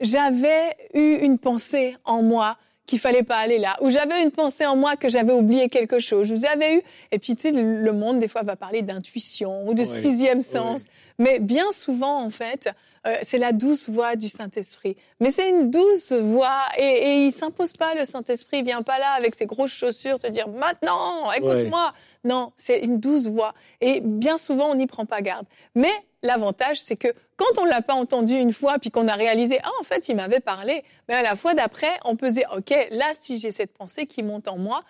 j'avais 0.02 0.70
eu 0.94 1.18
une 1.22 1.38
pensée 1.38 1.96
en 2.06 2.22
moi 2.24 2.58
qu'il 2.86 3.00
fallait 3.00 3.24
pas 3.24 3.36
aller 3.36 3.58
là, 3.60 3.76
ou 3.82 3.90
j'avais 3.90 4.24
une 4.24 4.32
pensée 4.32 4.66
en 4.66 4.78
moi 4.78 4.96
que 4.96 5.10
j'avais 5.10 5.34
oublié 5.34 5.68
quelque 5.68 6.00
chose. 6.00 6.32
Vous 6.32 6.46
avais 6.46 6.76
eu, 6.76 6.82
et 7.12 7.20
puis 7.20 7.36
tu 7.36 7.42
sais, 7.42 7.52
le 7.52 7.92
monde 7.92 8.20
des 8.20 8.30
fois 8.30 8.44
va 8.44 8.56
parler 8.56 8.82
d'intuition 8.82 9.68
ou 9.68 9.74
de 9.74 9.82
Oui, 9.82 10.02
sixième 10.02 10.42
sens, 10.42 10.84
mais 11.18 11.40
bien 11.40 11.72
souvent 11.72 12.22
en 12.22 12.30
fait, 12.30 12.70
euh, 13.06 13.16
c'est 13.24 13.38
la 13.38 13.52
douce 13.52 13.90
voix 13.90 14.16
du 14.16 14.30
Saint-Esprit. 14.30 14.98
Mais 15.20 15.32
c'est 15.32 15.50
une 15.50 15.72
douce 15.72 16.12
voix, 16.12 16.64
et, 16.78 16.84
et 16.84 17.26
il 17.26 17.32
s'impose 17.32 17.74
pas 17.74 17.96
le 17.96 18.06
Saint-Esprit, 18.06 18.60
il 18.60 18.66
vient 18.66 18.84
pas 18.84 19.00
là 19.00 19.12
avec 19.12 19.36
ses 19.36 19.46
grosses 19.46 19.72
chaussures 19.72 20.20
te 20.20 20.28
dire 20.28 20.48
maintenant, 20.48 21.32
écoute-moi. 21.32 21.94
Non, 22.24 22.52
c'est 22.56 22.80
une 22.80 23.00
douce 23.00 23.28
voix, 23.28 23.54
et 23.82 24.02
bien 24.02 24.38
souvent 24.38 24.70
on 24.72 24.76
n'y 24.76 24.88
prend 24.88 25.06
pas 25.06 25.22
garde. 25.22 25.46
Mais 25.76 25.92
l'avantage, 26.24 26.80
c'est 26.80 26.96
que 26.96 27.08
quand 27.36 27.62
on 27.62 27.66
l'a 27.66 27.82
pas 27.82 27.94
entendu 27.94 28.34
une 28.34 28.54
fois, 28.54 28.80
puis 28.80 28.92
qu'on 28.92 29.08
a 29.08 29.14
réalisé, 29.14 29.60
ah, 29.64 29.72
en 29.80 29.84
fait, 29.84 30.10
il 30.10 30.16
m'avait 30.16 30.40
parlé, 30.40 30.84
mais 31.08 31.16
à 31.16 31.22
la 31.22 31.36
fois 31.36 31.54
d'après, 31.54 31.92
on 32.06 32.16
peut 32.16 32.30
se 32.30 32.36
dire, 32.36 32.50
OK, 32.56 32.74
là, 32.92 33.06
si 33.14 33.40
j'ai 33.40 33.52
cette 33.52 33.74
pensée 33.74 34.06
qui 34.06 34.24
monte 34.24 34.48
en 34.48 34.58
moi, 34.58 34.82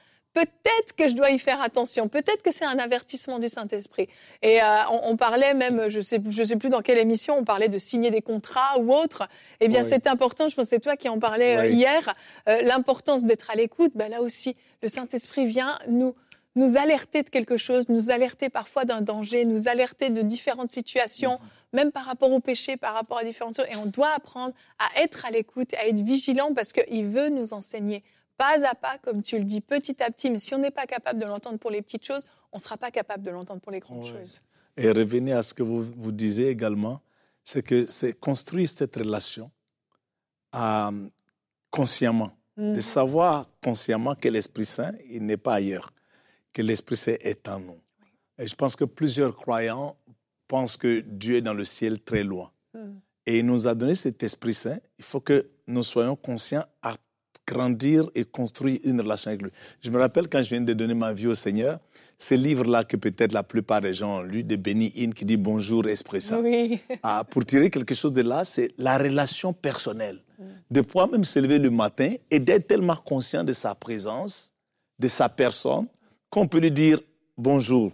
peut-être 0.45 0.95
que 0.95 1.07
je 1.07 1.15
dois 1.15 1.31
y 1.31 1.39
faire 1.39 1.61
attention, 1.61 2.07
peut-être 2.07 2.43
que 2.43 2.51
c'est 2.51 2.65
un 2.65 2.77
avertissement 2.77 3.39
du 3.39 3.49
Saint-Esprit. 3.49 4.07
Et 4.41 4.61
euh, 4.61 4.65
on, 4.91 5.11
on 5.11 5.17
parlait 5.17 5.53
même, 5.53 5.89
je 5.89 6.01
sais, 6.01 6.21
je 6.29 6.43
sais 6.43 6.55
plus 6.55 6.69
dans 6.69 6.81
quelle 6.81 6.97
émission, 6.97 7.37
on 7.37 7.43
parlait 7.43 7.69
de 7.69 7.77
signer 7.77 8.11
des 8.11 8.21
contrats 8.21 8.79
ou 8.79 8.93
autre. 8.93 9.27
Eh 9.59 9.67
bien, 9.67 9.83
Oui. 9.83 9.89
c'est 9.89 10.07
important, 10.07 10.49
je 10.49 10.55
pense 10.55 10.65
que 10.65 10.69
c'est 10.75 10.79
toi 10.79 10.95
qui 10.95 11.09
en 11.09 11.19
parlais 11.19 11.57
euh, 11.57 11.61
Oui. 11.63 11.75
hier, 11.75 12.13
euh, 12.47 12.61
l'importance 12.61 13.23
d'être 13.23 13.49
à 13.49 13.55
l'écoute. 13.55 13.91
Ben, 13.95 14.09
là 14.09 14.21
aussi, 14.21 14.55
le 14.81 14.89
Saint-Esprit 14.89 15.45
vient 15.45 15.79
nous 15.87 16.15
nous 16.55 16.75
alerter 16.75 17.21
de 17.21 17.29
quelque 17.29 17.55
chose, 17.55 17.87
nous 17.87 18.09
alerter 18.09 18.49
parfois 18.49 18.83
d'un 18.83 19.01
danger, 19.01 19.45
nous 19.45 19.67
alerter 19.67 20.09
de 20.09 20.23
différentes 20.23 20.71
situations, 20.71 21.33
mm-hmm. 21.33 21.75
même 21.75 21.91
par 21.91 22.05
rapport 22.05 22.31
au 22.31 22.39
péché, 22.39 22.77
par 22.77 22.95
rapport 22.95 23.19
à 23.19 23.23
différentes 23.23 23.57
choses. 23.57 23.67
Et 23.71 23.75
on 23.75 23.85
doit 23.85 24.09
apprendre 24.15 24.55
à 24.79 25.03
être 25.03 25.25
à 25.27 25.29
l'écoute, 25.29 25.75
à 25.75 25.87
être 25.87 25.99
vigilant 25.99 26.53
parce 26.55 26.73
qu'il 26.73 27.05
veut 27.09 27.29
nous 27.29 27.53
enseigner 27.53 28.03
pas 28.37 28.65
à 28.65 28.75
pas, 28.75 28.97
comme 28.99 29.21
tu 29.23 29.37
le 29.37 29.43
dis, 29.43 29.61
petit 29.61 30.01
à 30.01 30.11
petit. 30.11 30.29
Mais 30.29 30.39
si 30.39 30.53
on 30.53 30.59
n'est 30.59 30.71
pas 30.71 30.85
capable 30.85 31.19
de 31.19 31.25
l'entendre 31.25 31.57
pour 31.57 31.71
les 31.71 31.81
petites 31.81 32.05
choses, 32.05 32.25
on 32.51 32.57
ne 32.57 32.61
sera 32.61 32.77
pas 32.77 32.91
capable 32.91 33.23
de 33.23 33.31
l'entendre 33.31 33.61
pour 33.61 33.71
les 33.71 33.79
grandes 33.79 34.05
choses. 34.05 34.41
Et 34.77 34.91
revenez 34.91 35.33
à 35.33 35.43
ce 35.43 35.53
que 35.53 35.63
vous, 35.63 35.81
vous 35.81 36.11
disiez 36.11 36.49
également, 36.49 37.01
c'est 37.43 37.63
que 37.63 37.85
c'est 37.87 38.13
construire 38.13 38.69
cette 38.69 38.95
relation 38.95 39.49
euh, 40.55 41.09
consciemment, 41.71 42.31
de 42.57 42.75
mhm. 42.75 42.81
savoir 42.81 43.49
consciemment 43.63 44.15
que 44.15 44.27
l'Esprit 44.29 44.65
Saint, 44.65 44.93
il 45.09 45.25
n'est 45.25 45.37
pas 45.37 45.55
ailleurs, 45.55 45.91
que 46.53 46.61
l'Esprit 46.61 46.97
Saint 46.97 47.15
est 47.21 47.47
en 47.47 47.59
nous. 47.59 47.79
Et 48.37 48.47
je 48.47 48.55
pense 48.55 48.75
que 48.75 48.85
plusieurs 48.85 49.35
croyants 49.35 49.97
pensent 50.47 50.77
que 50.77 51.01
Dieu 51.01 51.37
est 51.37 51.41
dans 51.41 51.53
le 51.53 51.63
ciel 51.63 51.99
très 52.01 52.23
loin. 52.23 52.51
Mhm. 52.73 52.99
Et 53.25 53.39
il 53.39 53.45
nous 53.45 53.67
a 53.67 53.75
donné 53.75 53.95
cet 53.95 54.23
Esprit 54.23 54.53
Saint. 54.53 54.79
Il 54.97 55.03
faut 55.03 55.19
que 55.19 55.49
nous 55.67 55.83
soyons 55.83 56.15
conscients 56.15 56.65
à 56.81 56.95
grandir 57.47 58.09
et 58.13 58.25
construire 58.25 58.79
une 58.83 58.99
relation 59.01 59.29
avec 59.29 59.41
lui. 59.41 59.51
Je 59.81 59.89
me 59.89 59.97
rappelle 59.97 60.27
quand 60.27 60.41
je 60.41 60.49
viens 60.49 60.61
de 60.61 60.73
donner 60.73 60.93
ma 60.93 61.13
vie 61.13 61.27
au 61.27 61.35
Seigneur, 61.35 61.79
ce 62.17 62.35
livre-là 62.35 62.83
que 62.83 62.97
peut-être 62.97 63.31
la 63.31 63.43
plupart 63.43 63.81
des 63.81 63.93
gens 63.93 64.19
ont 64.19 64.21
lu, 64.21 64.43
de 64.43 64.55
Benny 64.55 64.91
Hinn 64.97 65.13
qui 65.13 65.23
dit 65.23 65.37
Bonjour 65.37 65.87
Esprit 65.87 66.21
Saint. 66.21 66.41
Oui. 66.41 66.79
Ah, 67.03 67.23
pour 67.29 67.45
tirer 67.45 67.69
quelque 67.69 67.95
chose 67.95 68.11
de 68.11 68.21
là, 68.21 68.43
c'est 68.43 68.71
la 68.77 68.97
relation 68.97 69.53
personnelle. 69.53 70.19
De 70.69 70.81
pouvoir 70.81 71.09
même 71.09 71.23
se 71.23 71.39
lever 71.39 71.57
le 71.57 71.69
matin 71.71 72.13
et 72.29 72.39
d'être 72.39 72.67
tellement 72.67 72.95
conscient 72.95 73.43
de 73.43 73.53
sa 73.53 73.73
présence, 73.73 74.53
de 74.99 75.07
sa 75.07 75.29
personne, 75.29 75.87
qu'on 76.29 76.47
peut 76.47 76.59
lui 76.59 76.71
dire 76.71 76.99
Bonjour, 77.37 77.91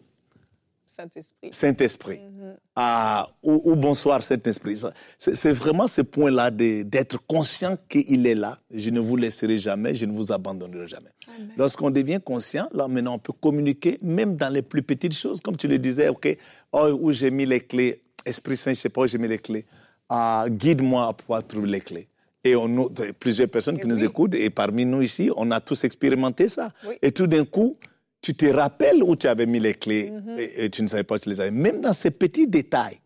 Saint-Esprit. 0.95 1.49
Saint-Esprit. 1.51 2.19
Mhm. 2.19 2.55
ah, 2.75 3.27
ou, 3.41 3.75
bonsoir, 3.75 4.21
Saint-Esprit. 4.21 4.79
C'est 5.17 5.51
vraiment 5.51 5.87
ce 5.87 6.01
point-là 6.01 6.51
d'être 6.51 7.17
conscient 7.25 7.77
qu'il 7.89 8.27
est 8.27 8.35
là. 8.35 8.59
Je 8.69 8.91
ne 8.91 8.99
vous 8.99 9.15
laisserai 9.15 9.57
jamais, 9.57 9.95
je 9.95 10.05
ne 10.05 10.13
vous 10.13 10.31
abandonnerai 10.31 10.87
jamais. 10.87 11.09
Lorsqu'on 11.57 11.89
devient 11.89 12.19
conscient, 12.23 12.69
là 12.73 12.87
maintenant 12.87 13.15
on 13.15 13.19
peut 13.19 13.33
communiquer 13.33 13.97
même 14.01 14.35
dans 14.35 14.49
les 14.49 14.61
plus 14.61 14.83
petites 14.83 15.15
choses, 15.15 15.41
comme 15.41 15.57
tu 15.57 15.67
le 15.67 15.79
disais, 15.79 16.09
ok, 16.09 16.37
oh, 16.71 16.89
où 17.01 17.11
j'ai 17.11 17.31
mis 17.31 17.47
les 17.47 17.61
clés, 17.61 18.03
Esprit 18.23 18.55
Saint, 18.55 18.73
je 18.73 18.77
ne 18.77 18.81
sais 18.81 18.89
pas 18.89 19.01
où 19.01 19.07
j'ai 19.07 19.17
mis 19.17 19.27
les 19.27 19.39
clés. 19.39 19.65
Ah, 20.09 20.45
guide-moi 20.47 21.07
à 21.07 21.13
pouvoir 21.13 21.45
trouver 21.47 21.69
les 21.69 21.81
clés. 21.81 22.07
Et 22.43 22.55
on, 22.55 22.89
plusieurs 23.19 23.47
personnes 23.47 23.79
qui 23.79 23.87
nous 23.87 24.03
écoutent, 24.03 24.35
et 24.35 24.49
parmi 24.49 24.85
nous 24.85 25.01
ici, 25.01 25.31
on 25.35 25.49
a 25.49 25.59
tous 25.59 25.85
expérimenté 25.85 26.49
ça. 26.49 26.69
Et 27.01 27.11
tout 27.11 27.25
d'un 27.25 27.45
coup, 27.45 27.77
tu 28.23 28.33
te 28.33 28.45
rappelles 28.45 29.03
où 29.03 29.15
tu 29.17 29.27
avais 29.27 29.45
mis 29.45 29.59
les 29.59 29.73
clés 29.73 30.09
mhm. 30.09 30.37
et, 30.57 30.69
tu 30.69 30.81
ne 30.81 30.87
savais 30.87 31.03
pas 31.03 31.15
où 31.15 31.19
tu 31.19 31.29
les 31.29 31.41
avais. 31.41 31.51
Même 31.51 31.81
dans 31.81 31.93
ces 31.93 32.09
petits 32.09 32.47
détails, 32.47 32.99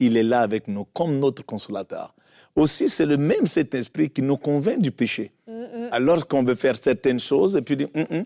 il 0.00 0.16
est 0.16 0.24
là 0.24 0.40
avec 0.40 0.66
nous 0.68 0.84
comme 0.92 1.20
notre 1.20 1.46
consolateur. 1.46 2.14
Aussi, 2.56 2.88
c'est 2.88 3.06
le 3.06 3.16
même 3.16 3.46
cet 3.46 3.74
esprit 3.74 4.10
qui 4.10 4.20
nous 4.20 4.36
convainc 4.36 4.80
du 4.80 4.90
péché. 4.90 5.32
Alors 5.92 6.26
qu'on 6.26 6.42
veut 6.42 6.56
faire 6.56 6.76
certaines 6.76 7.20
choses 7.20 7.56
et 7.56 7.62
puis 7.62 7.76
dit, 7.76 7.86
mm 7.94 8.22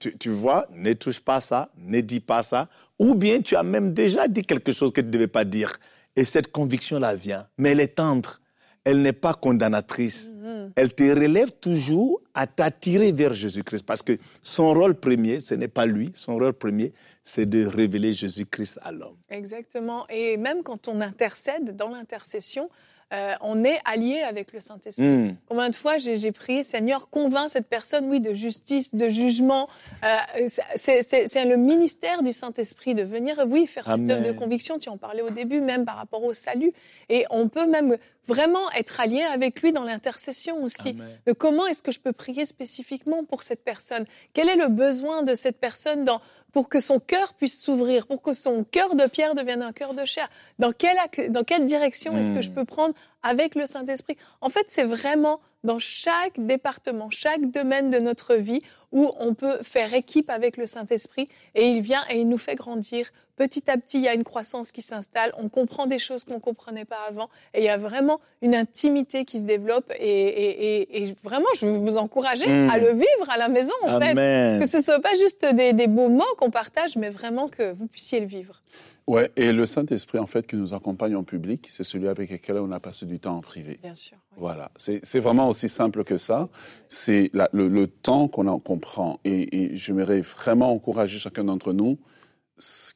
tu, 0.00 0.16
tu, 0.16 0.30
vois, 0.30 0.66
ne 0.74 0.94
touche 0.94 1.20
pas 1.20 1.38
ça, 1.38 1.68
ne 1.76 2.00
dis 2.00 2.20
pas 2.20 2.42
ça. 2.42 2.66
Ou 2.98 3.14
bien 3.14 3.42
tu 3.42 3.56
as 3.56 3.62
même 3.62 3.92
déjà 3.92 4.26
dit 4.26 4.42
quelque 4.42 4.72
chose 4.72 4.90
que 4.90 5.02
tu 5.02 5.08
ne 5.08 5.12
devais 5.12 5.26
pas 5.26 5.44
dire. 5.44 5.76
Et 6.16 6.24
cette 6.24 6.50
conviction-là 6.50 7.14
vient. 7.14 7.46
Mais 7.58 7.72
elle 7.72 7.80
est 7.80 7.96
tendre 7.96 8.40
elle 8.84 9.00
n'est 9.00 9.12
pas 9.12 9.34
condamnatrice. 9.34 10.30
Mm-hmm. 10.64 10.72
Elle 10.76 10.94
te 10.94 11.04
relève 11.04 11.52
toujours 11.52 12.20
à 12.34 12.46
t'attirer 12.46 13.12
vers 13.12 13.32
Jésus-Christ. 13.32 13.84
Parce 13.84 14.02
que 14.02 14.18
son 14.42 14.72
rôle 14.72 14.94
premier, 14.94 15.40
ce 15.40 15.54
n'est 15.54 15.68
pas 15.68 15.86
lui. 15.86 16.10
Son 16.14 16.34
rôle 16.34 16.52
premier, 16.52 16.92
c'est 17.22 17.46
de 17.46 17.66
révéler 17.66 18.12
Jésus-Christ 18.12 18.78
à 18.82 18.92
l'homme. 18.92 19.16
Exactement. 19.30 20.06
Et 20.08 20.36
même 20.36 20.62
quand 20.62 20.88
on 20.88 21.00
intercède 21.00 21.76
dans 21.76 21.90
l'intercession, 21.90 22.68
euh, 23.12 23.34
on 23.42 23.64
est 23.64 23.78
allié 23.84 24.20
avec 24.20 24.52
le 24.52 24.60
Saint-Esprit. 24.60 25.04
Hmm. 25.04 25.36
Combien 25.48 25.68
de 25.70 25.74
fois 25.74 25.98
j'ai 25.98 26.32
prié, 26.32 26.64
Seigneur, 26.64 27.08
convainc 27.10 27.50
cette 27.50 27.68
personne, 27.68 28.08
oui, 28.08 28.20
de 28.20 28.32
justice, 28.34 28.94
de 28.94 29.08
jugement. 29.08 29.68
Euh, 30.02 30.48
c'est 30.76 31.44
le 31.44 31.56
ministère 31.56 32.22
du 32.22 32.32
Saint-Esprit 32.32 32.94
de 32.94 33.02
venir, 33.02 33.44
oui, 33.46 33.66
faire 33.66 33.84
cette 33.84 34.10
œuvre 34.10 34.26
de 34.26 34.32
conviction. 34.32 34.78
Tu 34.78 34.88
en 34.88 34.96
parlais 34.96 35.22
au 35.22 35.30
début, 35.30 35.60
même 35.60 35.84
par 35.84 35.96
rapport 35.96 36.24
au 36.24 36.32
salut. 36.32 36.72
Et 37.08 37.24
on 37.30 37.48
peut 37.48 37.66
même 37.66 37.96
vraiment 38.26 38.70
être 38.72 39.00
allié 39.00 39.22
avec 39.22 39.62
lui 39.62 39.72
dans 39.72 39.84
l'intercession 39.84 40.62
aussi. 40.62 40.96
comment 41.38 41.66
est-ce 41.66 41.82
que 41.82 41.92
je 41.92 42.00
peux 42.00 42.12
prier 42.12 42.46
spécifiquement 42.46 43.24
pour 43.24 43.42
cette 43.42 43.64
personne? 43.64 44.06
Quel 44.32 44.48
est 44.48 44.56
le 44.56 44.68
besoin 44.68 45.22
de 45.22 45.34
cette 45.34 45.58
personne 45.58 46.04
dans, 46.04 46.20
pour 46.52 46.68
que 46.68 46.80
son 46.80 47.00
cœur 47.00 47.34
puisse 47.34 47.60
s'ouvrir, 47.60 48.06
pour 48.06 48.22
que 48.22 48.34
son 48.34 48.64
cœur 48.64 48.94
de 48.96 49.06
pierre 49.06 49.34
devienne 49.34 49.62
un 49.62 49.72
cœur 49.72 49.94
de 49.94 50.04
chair? 50.04 50.28
Dans 50.58 50.72
quelle, 50.72 50.96
dans 51.30 51.44
quelle 51.44 51.66
direction 51.66 52.16
est-ce 52.16 52.32
que 52.32 52.42
je 52.42 52.50
hmm. 52.50 52.54
peux 52.54 52.64
prendre 52.64 52.94
avec 53.22 53.54
le 53.54 53.66
Saint-Esprit? 53.66 54.16
En 54.40 54.50
fait, 54.50 54.66
c'est 54.68 54.84
vraiment 54.84 55.40
dans 55.64 55.78
chaque 55.78 56.38
département, 56.38 57.08
chaque 57.10 57.50
domaine 57.50 57.90
de 57.90 57.98
notre 57.98 58.34
vie 58.34 58.62
où 58.92 59.10
on 59.18 59.34
peut 59.34 59.58
faire 59.62 59.92
équipe 59.92 60.30
avec 60.30 60.56
le 60.56 60.66
Saint-Esprit 60.66 61.28
et 61.54 61.68
il 61.68 61.80
vient 61.80 62.02
et 62.10 62.20
il 62.20 62.28
nous 62.28 62.38
fait 62.38 62.54
grandir. 62.54 63.10
Petit 63.36 63.68
à 63.68 63.76
petit, 63.76 63.98
il 63.98 64.04
y 64.04 64.08
a 64.08 64.14
une 64.14 64.22
croissance 64.22 64.70
qui 64.70 64.82
s'installe, 64.82 65.32
on 65.36 65.48
comprend 65.48 65.86
des 65.86 65.98
choses 65.98 66.22
qu'on 66.22 66.34
ne 66.34 66.38
comprenait 66.38 66.84
pas 66.84 67.00
avant 67.08 67.28
et 67.54 67.62
il 67.62 67.64
y 67.64 67.68
a 67.68 67.78
vraiment 67.78 68.20
une 68.42 68.54
intimité 68.54 69.24
qui 69.24 69.40
se 69.40 69.44
développe 69.44 69.92
et, 69.98 71.14
vraiment, 71.24 71.48
je 71.56 71.66
veux 71.66 71.78
vous 71.78 71.96
encourager 71.96 72.46
hmm. 72.46 72.70
à 72.70 72.78
le 72.78 72.92
vivre 72.92 73.28
à 73.28 73.38
la 73.38 73.48
maison 73.48 73.72
en 73.82 73.98
fait. 73.98 74.14
Que 74.60 74.66
ce 74.68 74.76
ne 74.76 74.82
soit 74.82 75.00
pas 75.00 75.16
juste 75.16 75.44
des, 75.44 75.72
des 75.72 75.88
beaux 75.88 76.08
mots 76.08 76.22
qu'on 76.38 76.50
partage, 76.50 76.96
mais 76.96 77.10
vraiment 77.10 77.48
que 77.48 77.72
vous 77.72 77.86
puissiez 77.86 78.20
le 78.20 78.26
vivre. 78.26 78.62
Ouais, 79.06 79.30
et 79.36 79.52
le 79.52 79.66
Saint-Esprit, 79.66 80.18
en 80.18 80.26
fait, 80.26 80.46
qui 80.46 80.56
nous 80.56 80.72
accompagne 80.72 81.14
en 81.14 81.24
public, 81.24 81.66
c'est 81.68 81.82
celui 81.82 82.08
avec 82.08 82.30
lequel 82.30 82.56
on 82.56 82.72
a 82.72 82.80
passé 82.80 83.04
du 83.04 83.20
temps 83.20 83.36
en 83.36 83.40
privé. 83.40 83.78
Bien 83.82 83.94
sûr. 83.94 84.16
Voilà, 84.36 84.70
c'est 84.76 85.20
vraiment 85.20 85.48
aussi 85.48 85.68
simple 85.68 86.04
que 86.04 86.16
ça. 86.16 86.48
C'est 86.88 87.30
le, 87.34 87.68
le, 87.68 87.86
temps 87.86 88.28
qu'on 88.28 88.58
comprend. 88.58 89.20
Et, 89.24 89.64
et 89.64 89.76
j'aimerais 89.76 90.20
vraiment 90.20 90.72
encourager 90.72 91.18
chacun 91.18 91.44
d'entre 91.44 91.72
nous 91.72 91.98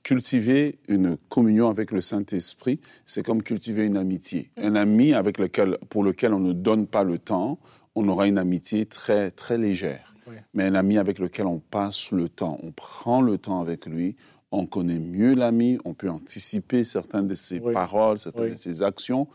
cultiver 0.02 0.78
une 0.88 1.16
communion 1.28 1.68
avec 1.68 1.90
le 1.90 2.00
Saint-Esprit, 2.00 2.80
c'est 3.04 3.24
comme 3.24 3.42
cultiver 3.42 3.84
une 3.84 3.96
amitié. 3.96 4.50
Un 4.56 4.76
ami 4.76 5.14
avec 5.14 5.38
lequel, 5.38 5.78
pour 5.90 6.04
lequel 6.04 6.32
on 6.32 6.40
ne 6.40 6.52
donne 6.52 6.86
pas 6.86 7.04
le 7.04 7.18
temps, 7.18 7.58
on 7.94 8.08
aura 8.08 8.28
une 8.28 8.38
amitié 8.38 8.86
très, 8.86 9.30
très 9.30 9.58
légère. 9.58 10.14
Mais 10.52 10.64
un 10.64 10.74
ami 10.74 10.98
avec 10.98 11.18
lequel 11.18 11.46
on 11.46 11.58
passe 11.58 12.10
le 12.10 12.28
temps, 12.28 12.58
on 12.62 12.70
prend 12.70 13.22
le 13.22 13.38
temps 13.38 13.62
avec 13.62 13.86
lui, 13.86 14.14
on 14.50 14.66
connaît 14.66 14.98
mieux 14.98 15.34
l'ami, 15.34 15.78
on 15.84 15.94
peut 15.94 16.08
anticiper 16.08 16.84
certaines 16.84 17.28
de 17.28 17.34
ses 17.34 17.60
paroles, 17.60 18.18
certaines 18.18 18.50
de 18.50 18.54
ses 18.54 18.82
actions. 18.82 19.28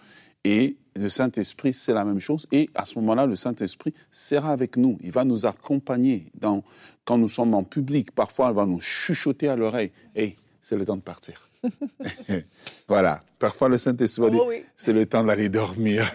Et 0.43 0.75
le 0.95 1.07
Saint-Esprit, 1.07 1.73
c'est 1.73 1.93
la 1.93 2.03
même 2.03 2.19
chose. 2.19 2.47
Et 2.51 2.69
à 2.75 2.85
ce 2.85 2.99
moment-là, 2.99 3.25
le 3.25 3.35
Saint-Esprit 3.35 3.93
sera 4.11 4.51
avec 4.51 4.75
nous. 4.77 4.97
Il 5.01 5.11
va 5.11 5.23
nous 5.23 5.45
accompagner 5.45 6.25
dans, 6.39 6.63
quand 7.05 7.17
nous 7.17 7.29
sommes 7.29 7.53
en 7.53 7.63
public. 7.63 8.11
Parfois, 8.11 8.49
il 8.49 8.55
va 8.55 8.65
nous 8.65 8.81
chuchoter 8.81 9.47
à 9.47 9.55
l'oreille. 9.55 9.91
Hey, 10.15 10.35
c'est 10.59 10.75
le 10.75 10.85
temps 10.85 10.97
de 10.97 11.01
partir. 11.01 11.49
voilà. 12.87 13.21
Parfois, 13.39 13.67
le 13.67 13.77
Saint-Esprit 13.77 14.31
dit, 14.31 14.37
oh 14.39 14.51
c'est 14.75 14.93
le 14.93 15.05
temps 15.05 15.23
d'aller 15.23 15.49
dormir. 15.49 16.09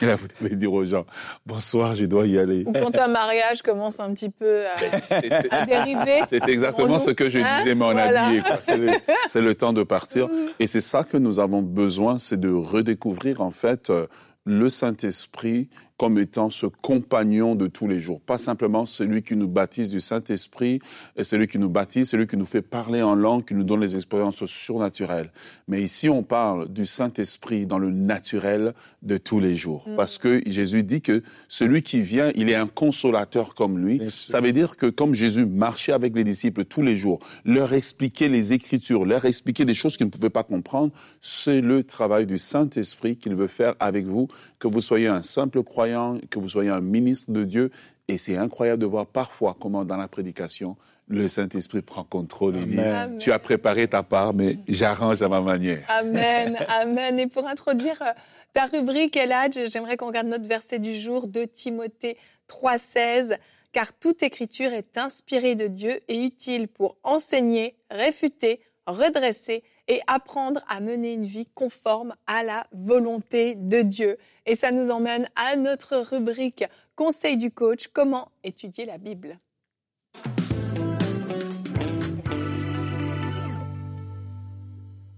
Et 0.00 0.06
là, 0.06 0.16
vous 0.16 0.28
devez 0.40 0.56
dire 0.56 0.72
aux 0.72 0.84
gens, 0.84 1.04
bonsoir, 1.44 1.94
je 1.94 2.06
dois 2.06 2.26
y 2.26 2.38
aller. 2.38 2.64
Ou 2.66 2.72
quand 2.72 2.96
un 2.98 3.08
mariage 3.08 3.62
commence 3.62 4.00
un 4.00 4.12
petit 4.14 4.30
peu 4.30 4.62
à, 4.66 5.66
dériver. 5.66 6.22
C'est 6.26 6.48
exactement 6.48 6.98
ce 6.98 7.10
que 7.10 7.28
je 7.28 7.38
hein 7.38 7.58
disais, 7.58 7.74
mais 7.74 7.84
en 7.84 7.96
habillé. 7.96 8.42
C'est 9.26 9.40
le, 9.42 9.54
temps 9.54 9.72
de 9.72 9.82
partir. 9.82 10.28
Mm. 10.28 10.48
Et 10.58 10.66
c'est 10.66 10.80
ça 10.80 11.02
que 11.04 11.16
nous 11.16 11.40
avons 11.40 11.62
besoin, 11.62 12.18
c'est 12.18 12.38
de 12.38 12.50
redécouvrir, 12.50 13.40
en 13.40 13.50
fait, 13.50 13.90
euh, 13.90 14.06
le 14.44 14.68
Saint-Esprit 14.68 15.68
comme 15.98 16.18
étant 16.18 16.50
ce 16.50 16.66
compagnon 16.66 17.54
de 17.54 17.66
tous 17.66 17.88
les 17.88 17.98
jours, 17.98 18.20
pas 18.20 18.36
simplement 18.38 18.84
celui 18.84 19.22
qui 19.22 19.34
nous 19.34 19.48
baptise 19.48 19.88
du 19.88 20.00
Saint-Esprit, 20.00 20.80
celui 21.22 21.46
qui 21.46 21.58
nous 21.58 21.70
baptise, 21.70 22.10
celui 22.10 22.26
qui 22.26 22.36
nous 22.36 22.44
fait 22.44 22.62
parler 22.62 23.02
en 23.02 23.14
langue, 23.14 23.44
qui 23.44 23.54
nous 23.54 23.64
donne 23.64 23.80
les 23.80 23.96
expériences 23.96 24.44
surnaturelles. 24.44 25.30
Mais 25.68 25.82
ici, 25.82 26.08
on 26.08 26.22
parle 26.22 26.68
du 26.68 26.84
Saint-Esprit 26.84 27.66
dans 27.66 27.78
le 27.78 27.90
naturel 27.90 28.74
de 29.02 29.16
tous 29.16 29.40
les 29.40 29.56
jours, 29.56 29.88
mm. 29.88 29.96
parce 29.96 30.18
que 30.18 30.42
Jésus 30.46 30.82
dit 30.82 31.00
que 31.00 31.22
celui 31.48 31.82
qui 31.82 32.00
vient, 32.00 32.30
il 32.34 32.50
est 32.50 32.54
un 32.54 32.66
consolateur 32.66 33.54
comme 33.54 33.78
lui. 33.78 34.00
Ça 34.10 34.40
veut 34.40 34.52
dire 34.52 34.76
que 34.76 34.86
comme 34.86 35.14
Jésus 35.14 35.46
marchait 35.46 35.92
avec 35.92 36.14
les 36.14 36.24
disciples 36.24 36.64
tous 36.64 36.82
les 36.82 36.96
jours, 36.96 37.20
leur 37.44 37.72
expliquait 37.72 38.28
les 38.28 38.52
Écritures, 38.52 39.04
leur 39.06 39.24
expliquait 39.24 39.64
des 39.64 39.74
choses 39.74 39.96
qu'ils 39.96 40.06
ne 40.06 40.10
pouvaient 40.10 40.30
pas 40.30 40.44
comprendre, 40.44 40.92
c'est 41.20 41.60
le 41.60 41.82
travail 41.82 42.26
du 42.26 42.36
Saint-Esprit 42.36 43.16
qu'il 43.16 43.34
veut 43.34 43.46
faire 43.46 43.74
avec 43.80 44.06
vous, 44.06 44.28
que 44.58 44.68
vous 44.68 44.80
soyez 44.80 45.06
un 45.06 45.22
simple 45.22 45.62
croyant 45.62 45.85
que 46.30 46.38
vous 46.38 46.48
soyez 46.48 46.70
un 46.70 46.80
ministre 46.80 47.30
de 47.30 47.44
Dieu. 47.44 47.70
Et 48.08 48.18
c'est 48.18 48.36
incroyable 48.36 48.80
de 48.80 48.86
voir 48.86 49.06
parfois 49.06 49.56
comment 49.58 49.84
dans 49.84 49.96
la 49.96 50.08
prédication, 50.08 50.76
le 51.08 51.28
Saint-Esprit 51.28 51.82
prend 51.82 52.04
contrôle 52.04 52.56
et 52.56 52.64
dit, 52.64 52.78
tu 53.18 53.32
as 53.32 53.38
préparé 53.38 53.88
ta 53.88 54.02
part, 54.02 54.34
mais 54.34 54.58
j'arrange 54.68 55.22
à 55.22 55.28
ma 55.28 55.40
manière. 55.40 55.84
Amen, 55.88 56.56
amen. 56.68 57.18
Et 57.18 57.26
pour 57.26 57.46
introduire 57.46 58.00
euh, 58.02 58.12
ta 58.52 58.66
rubrique, 58.66 59.16
Eladj, 59.16 59.68
j'aimerais 59.70 59.96
qu'on 59.96 60.06
regarde 60.06 60.28
notre 60.28 60.46
verset 60.46 60.78
du 60.78 60.92
jour 60.92 61.28
de 61.28 61.44
Timothée 61.44 62.16
3,16 62.48 63.38
car 63.72 63.92
toute 63.92 64.22
écriture 64.22 64.72
est 64.72 64.96
inspirée 64.96 65.54
de 65.54 65.68
Dieu 65.68 66.00
et 66.08 66.24
utile 66.24 66.66
pour 66.66 66.96
enseigner, 67.02 67.76
réfuter, 67.90 68.60
redresser 68.86 69.62
et 69.88 70.00
apprendre 70.06 70.62
à 70.68 70.80
mener 70.80 71.12
une 71.12 71.26
vie 71.26 71.46
conforme 71.54 72.14
à 72.26 72.42
la 72.42 72.66
volonté 72.72 73.54
de 73.54 73.82
Dieu. 73.82 74.16
Et 74.46 74.54
ça 74.54 74.72
nous 74.72 74.90
emmène 74.90 75.28
à 75.36 75.56
notre 75.56 75.96
rubrique 75.98 76.64
Conseil 76.94 77.36
du 77.36 77.50
coach, 77.50 77.88
comment 77.88 78.30
étudier 78.42 78.86
la 78.86 78.98
Bible. 78.98 79.38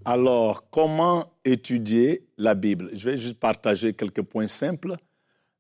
Alors, 0.05 0.71
comment 0.71 1.33
étudier 1.45 2.27
la 2.39 2.55
Bible? 2.55 2.91
Je 2.95 3.11
vais 3.11 3.17
juste 3.19 3.39
partager 3.39 3.93
quelques 3.93 4.23
points 4.23 4.47
simples, 4.47 4.97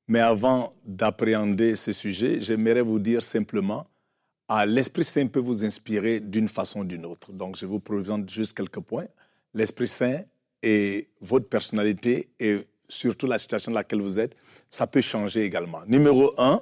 mais 0.06 0.20
avant 0.20 0.72
d'appréhender 0.86 1.74
ce 1.76 1.92
sujet, 1.92 2.40
j'aimerais 2.40 2.80
vous 2.80 2.98
dire 2.98 3.22
simplement, 3.22 3.86
l'Esprit 4.66 5.04
Saint 5.04 5.26
peut 5.26 5.40
vous 5.40 5.64
inspirer 5.64 6.20
d'une 6.20 6.48
façon 6.48 6.80
ou 6.80 6.84
d'une 6.84 7.04
autre. 7.04 7.32
Donc, 7.32 7.56
je 7.56 7.66
vous 7.66 7.80
présente 7.80 8.28
juste 8.28 8.56
quelques 8.56 8.80
points. 8.80 9.06
L'Esprit 9.54 9.88
Saint 9.88 10.22
et 10.62 11.08
votre 11.20 11.48
personnalité 11.48 12.30
et 12.40 12.58
surtout 12.88 13.26
la 13.26 13.38
situation 13.38 13.72
dans 13.72 13.78
laquelle 13.78 14.00
vous 14.00 14.18
êtes, 14.18 14.36
ça 14.70 14.86
peut 14.86 15.00
changer 15.00 15.44
également. 15.44 15.82
Numéro 15.86 16.32
un, 16.38 16.60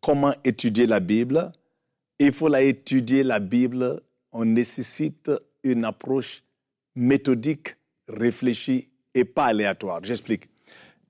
comment 0.00 0.34
étudier 0.44 0.86
la 0.86 1.00
Bible? 1.00 1.52
Il 2.18 2.32
faut 2.32 2.48
la 2.48 2.62
étudier, 2.62 3.22
la 3.22 3.40
Bible, 3.40 4.02
on 4.32 4.44
nécessite 4.44 5.30
une 5.64 5.84
approche 5.84 6.42
méthodique, 6.94 7.76
réfléchie 8.08 8.90
et 9.14 9.24
pas 9.24 9.46
aléatoire. 9.46 10.00
J'explique. 10.02 10.48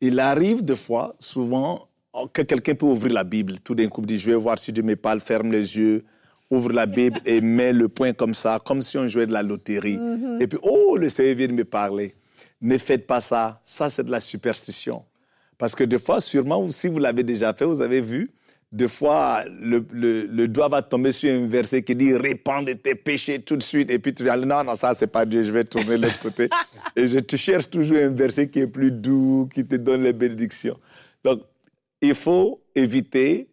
Il 0.01 0.19
arrive 0.19 0.65
des 0.65 0.77
fois, 0.77 1.17
souvent, 1.21 1.90
que 2.33 2.43
quelqu'un 2.43 2.75
peut 2.75 2.87
ouvrir 2.87 3.13
la 3.13 3.25
Bible. 3.25 3.61
Tout 3.61 3.75
d'un 3.75 3.89
coup, 3.89 4.03
dit, 4.03 4.19
je 4.19 4.31
vais 4.31 4.37
voir 4.37 4.59
si 4.59 4.73
Dieu 4.73 4.83
me 4.83 4.97
parle, 4.97 5.21
ferme 5.21 5.53
les 5.53 5.77
yeux, 5.77 6.05
ouvre 6.51 6.73
la 6.73 6.87
Bible 6.87 7.21
et 7.27 7.41
met 7.41 7.73
le 7.73 7.89
point 7.89 8.13
comme 8.13 8.35
ça, 8.35 8.61
comme 8.65 8.83
si 8.83 8.99
on 8.99 9.07
jouait 9.07 9.27
de 9.27 9.33
la 9.33 9.43
loterie. 9.43 9.99
Et 10.41 10.47
puis, 10.47 10.59
oh, 10.63 10.97
le 10.97 11.09
Seigneur 11.09 11.37
vient 11.37 11.49
de 11.49 11.53
me 11.53 11.65
parler. 11.65 12.15
Ne 12.61 12.77
faites 12.79 13.07
pas 13.07 13.21
ça. 13.21 13.61
Ça, 13.65 13.89
c'est 13.89 14.05
de 14.05 14.11
la 14.11 14.21
superstition. 14.21 15.05
Parce 15.57 15.75
que 15.75 15.85
des 15.85 15.99
fois, 15.99 16.21
sûrement, 16.21 16.71
si 16.71 16.89
vous 16.89 16.99
l'avez 16.99 17.23
déjà 17.23 17.53
fait, 17.53 17.65
vous 17.65 17.81
avez 17.81 18.01
vu, 18.01 18.33
des 18.73 18.89
fois, 18.89 19.45
le, 19.61 19.85
le, 19.93 20.47
doigt 20.47 20.69
va 20.69 20.81
tomber 20.81 21.11
sur 21.11 21.29
un 21.29 21.47
verset 21.47 21.83
qui 21.83 21.95
dit 21.97 22.15
Répands 22.15 22.63
de 22.63 22.73
tes 22.75 22.95
péchés 22.95 23.41
tout 23.41 23.57
de 23.57 23.63
suite. 23.63 23.91
Et 23.91 23.99
puis 23.99 24.15
tu 24.15 24.23
dis 24.23 24.47
Non, 24.47 24.63
non, 24.63 24.77
ça, 24.77 24.95
c'est 24.95 25.09
pas 25.09 25.27
Dieu, 25.27 25.43
je 25.43 25.51
vais 25.51 25.65
tourner 25.65 25.97
de 25.97 26.03
l'autre 26.03 26.19
côté. 26.23 26.49
et 26.95 27.07
je, 27.09 27.19
tu 27.19 27.37
cherches 27.37 27.69
toujours 27.69 27.99
un 27.99 28.11
verset 28.11 28.49
qui 28.49 28.61
est 28.61 28.69
plus 28.69 28.93
doux, 28.93 29.49
qui 29.53 29.67
te 29.67 29.75
donne 29.75 30.05
les 30.05 30.13
bénédictions. 30.13 30.79
Donc, 31.25 31.43
il 32.01 32.15
faut 32.15 32.63
éviter 32.75 33.49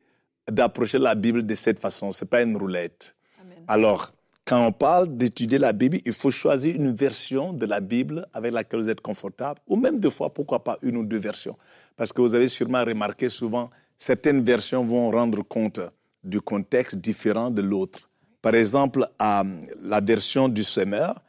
d'approcher 0.50 1.00
la 1.00 1.16
Bible 1.16 1.46
de 1.46 1.56
cette 1.56 1.80
façon. 1.80 2.12
Ce 2.12 2.24
n'est 2.24 2.30
pas 2.30 2.42
une 2.42 2.56
roulette. 2.56 3.16
Alors, 3.68 4.12
quand 4.46 4.66
on 4.66 4.72
parle 4.72 5.18
d'étudier 5.18 5.58
la 5.60 5.74
Bible, 5.74 5.98
il 6.06 6.14
faut 6.14 6.32
choisir 6.32 6.74
une 6.74 6.94
version 6.94 7.52
de 7.52 7.66
la 7.66 7.82
Bible 7.82 8.26
avec 8.34 8.54
laquelle 8.54 8.80
vous 8.80 8.90
êtes 8.90 9.02
confortable, 9.02 9.60
ou 9.68 9.76
même 9.76 10.00
deux 10.00 10.10
fois, 10.10 10.34
pourquoi 10.34 10.64
pas 10.64 10.78
une 10.82 10.96
ou 10.96 11.04
deux 11.04 11.18
versions. 11.18 11.58
Parce 11.98 12.14
que 12.14 12.22
vous 12.22 12.34
avez 12.34 12.48
sûrement 12.48 12.86
remarqué 12.86 13.28
souvent, 13.28 13.70
certaines 13.98 14.42
versions 14.42 14.86
vont 14.86 15.12
rendre 15.12 15.42
compte 15.44 15.82
du 16.24 16.40
contexte 16.40 16.96
différent 16.96 17.52
de 17.52 17.62
l'autre. 17.62 18.10
Par 18.42 18.56
exemple, 18.56 19.06
la 19.20 20.02
version 20.02 20.48
du 20.48 20.64
semeur 20.64 21.22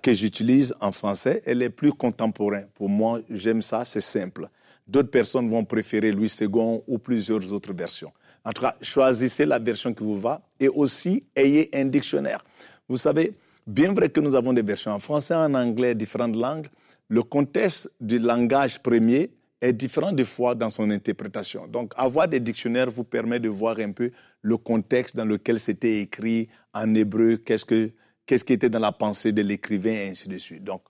que 0.00 0.14
j'utilise 0.14 0.74
en 0.80 0.92
français, 0.92 1.42
elle 1.44 1.60
est 1.60 1.68
plus 1.68 1.92
contemporaine. 1.92 2.68
Pour 2.72 2.88
moi, 2.88 3.20
j'aime 3.28 3.60
ça, 3.60 3.84
c'est 3.84 4.00
simple. 4.00 4.48
D'autres 4.88 5.10
personnes 5.10 5.48
vont 5.48 5.64
préférer 5.64 6.10
Louis 6.10 6.32
II 6.40 6.80
ou 6.86 6.98
plusieurs 6.98 7.52
autres 7.52 7.74
versions. 7.74 8.10
En 8.44 8.52
tout 8.52 8.62
cas, 8.62 8.74
choisissez 8.80 9.44
la 9.44 9.58
version 9.58 9.92
qui 9.92 10.02
vous 10.02 10.16
va 10.16 10.40
et 10.58 10.68
aussi 10.68 11.24
ayez 11.36 11.68
un 11.74 11.84
dictionnaire. 11.84 12.42
Vous 12.88 12.96
savez, 12.96 13.34
bien 13.66 13.92
vrai 13.92 14.08
que 14.08 14.20
nous 14.20 14.34
avons 14.34 14.54
des 14.54 14.62
versions 14.62 14.92
en 14.92 14.98
français, 14.98 15.34
en 15.34 15.52
anglais, 15.52 15.94
différentes 15.94 16.36
langues, 16.36 16.68
le 17.08 17.22
contexte 17.22 17.90
du 18.00 18.18
langage 18.18 18.82
premier 18.82 19.30
est 19.60 19.72
différent 19.72 20.12
des 20.12 20.24
fois 20.24 20.54
dans 20.54 20.70
son 20.70 20.90
interprétation. 20.90 21.66
Donc, 21.66 21.92
avoir 21.96 22.28
des 22.28 22.40
dictionnaires 22.40 22.90
vous 22.90 23.04
permet 23.04 23.40
de 23.40 23.48
voir 23.48 23.78
un 23.80 23.92
peu 23.92 24.10
le 24.40 24.56
contexte 24.56 25.16
dans 25.16 25.24
lequel 25.24 25.58
c'était 25.58 26.00
écrit 26.00 26.48
en 26.72 26.94
hébreu, 26.94 27.36
qu'est-ce, 27.36 27.64
que, 27.64 27.90
qu'est-ce 28.24 28.44
qui 28.44 28.52
était 28.52 28.70
dans 28.70 28.78
la 28.78 28.92
pensée 28.92 29.32
de 29.32 29.42
l'écrivain, 29.42 29.90
et 29.90 30.10
ainsi 30.10 30.28
de 30.28 30.38
suite. 30.38 30.64
Donc, 30.64 30.82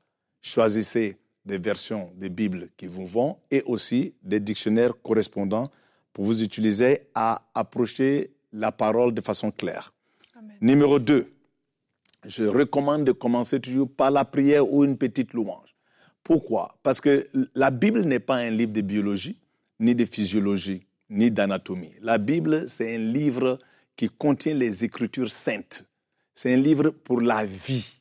choisissez 0.42 1.16
des 1.48 1.58
versions 1.58 2.12
des 2.14 2.28
Bibles 2.28 2.68
qui 2.76 2.86
vous 2.86 3.06
vont 3.06 3.38
et 3.50 3.62
aussi 3.62 4.14
des 4.22 4.38
dictionnaires 4.38 4.92
correspondants 5.02 5.70
pour 6.12 6.26
vous 6.26 6.42
utiliser 6.42 7.08
à 7.14 7.40
approcher 7.54 8.30
la 8.52 8.70
parole 8.70 9.14
de 9.14 9.20
façon 9.22 9.50
claire. 9.50 9.94
Numéro 10.60 10.98
2, 10.98 11.32
je 12.26 12.44
recommande 12.44 13.04
de 13.04 13.12
commencer 13.12 13.58
toujours 13.60 13.90
par 13.90 14.10
la 14.10 14.24
prière 14.24 14.70
ou 14.70 14.84
une 14.84 14.98
petite 14.98 15.32
louange. 15.32 15.74
Pourquoi? 16.22 16.76
Parce 16.82 17.00
que 17.00 17.28
la 17.54 17.70
Bible 17.70 18.02
n'est 18.02 18.20
pas 18.20 18.36
un 18.36 18.50
livre 18.50 18.72
de 18.72 18.82
biologie, 18.82 19.40
ni 19.80 19.94
de 19.94 20.04
physiologie, 20.04 20.86
ni 21.08 21.30
d'anatomie. 21.30 21.94
La 22.02 22.18
Bible, 22.18 22.68
c'est 22.68 22.96
un 22.96 22.98
livre 22.98 23.58
qui 23.96 24.10
contient 24.10 24.54
les 24.54 24.84
Écritures 24.84 25.30
saintes. 25.30 25.86
C'est 26.34 26.52
un 26.52 26.58
livre 26.58 26.90
pour 26.90 27.22
la 27.22 27.46
vie. 27.46 28.00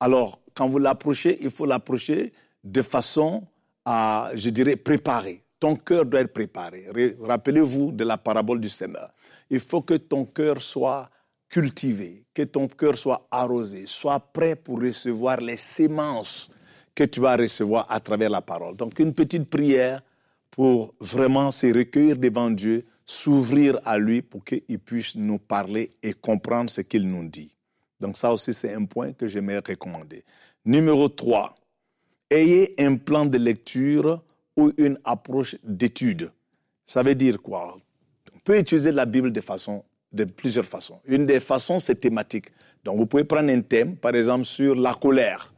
Alors, 0.00 0.40
quand 0.58 0.68
vous 0.68 0.78
l'approchez, 0.78 1.38
il 1.40 1.50
faut 1.50 1.66
l'approcher 1.66 2.32
de 2.64 2.82
façon 2.82 3.46
à, 3.84 4.32
je 4.34 4.50
dirais, 4.50 4.76
préparée 4.76 5.44
ton 5.58 5.76
cœur 5.76 6.06
doit 6.06 6.20
être 6.20 6.32
préparé. 6.32 6.86
Rappelez-vous 7.20 7.92
de 7.92 8.04
la 8.04 8.16
parabole 8.16 8.60
du 8.60 8.68
Seigneur. 8.68 9.10
Il 9.50 9.60
faut 9.60 9.82
que 9.82 9.94
ton 9.94 10.24
cœur 10.24 10.60
soit 10.60 11.10
cultivé, 11.48 12.24
que 12.34 12.42
ton 12.42 12.68
cœur 12.68 12.96
soit 12.96 13.26
arrosé, 13.30 13.86
soit 13.86 14.20
prêt 14.20 14.54
pour 14.54 14.80
recevoir 14.80 15.40
les 15.40 15.56
sémences 15.56 16.50
que 16.94 17.04
tu 17.04 17.20
vas 17.20 17.36
recevoir 17.36 17.86
à 17.88 18.00
travers 18.00 18.30
la 18.30 18.42
parole. 18.42 18.76
Donc 18.76 18.98
une 18.98 19.14
petite 19.14 19.48
prière 19.48 20.02
pour 20.50 20.94
vraiment 21.00 21.50
se 21.50 21.66
recueillir 21.66 22.16
devant 22.16 22.50
Dieu, 22.50 22.84
s'ouvrir 23.04 23.78
à 23.84 23.96
lui 23.98 24.22
pour 24.22 24.44
qu'il 24.44 24.78
puisse 24.78 25.14
nous 25.14 25.38
parler 25.38 25.90
et 26.02 26.12
comprendre 26.12 26.68
ce 26.68 26.82
qu'il 26.82 27.08
nous 27.08 27.28
dit. 27.28 27.54
Donc 28.00 28.16
ça 28.16 28.32
aussi, 28.32 28.52
c'est 28.52 28.74
un 28.74 28.84
point 28.84 29.12
que 29.12 29.26
j'aimerais 29.26 29.62
recommander. 29.66 30.24
Numéro 30.68 31.08
3, 31.08 31.56
ayez 32.28 32.74
un 32.78 32.96
plan 32.96 33.24
de 33.24 33.38
lecture 33.38 34.22
ou 34.54 34.70
une 34.76 34.98
approche 35.02 35.56
d'étude. 35.64 36.30
Ça 36.84 37.02
veut 37.02 37.14
dire 37.14 37.40
quoi? 37.40 37.78
On 38.34 38.38
peut 38.40 38.58
utiliser 38.58 38.92
la 38.92 39.06
Bible 39.06 39.32
de, 39.32 39.40
façon, 39.40 39.82
de 40.12 40.24
plusieurs 40.24 40.66
façons. 40.66 41.00
Une 41.06 41.24
des 41.24 41.40
façons, 41.40 41.78
c'est 41.78 41.94
thématique. 41.94 42.48
Donc 42.84 42.98
vous 42.98 43.06
pouvez 43.06 43.24
prendre 43.24 43.50
un 43.50 43.62
thème, 43.62 43.96
par 43.96 44.14
exemple 44.14 44.44
sur 44.44 44.74
la 44.74 44.92
colère 44.92 45.54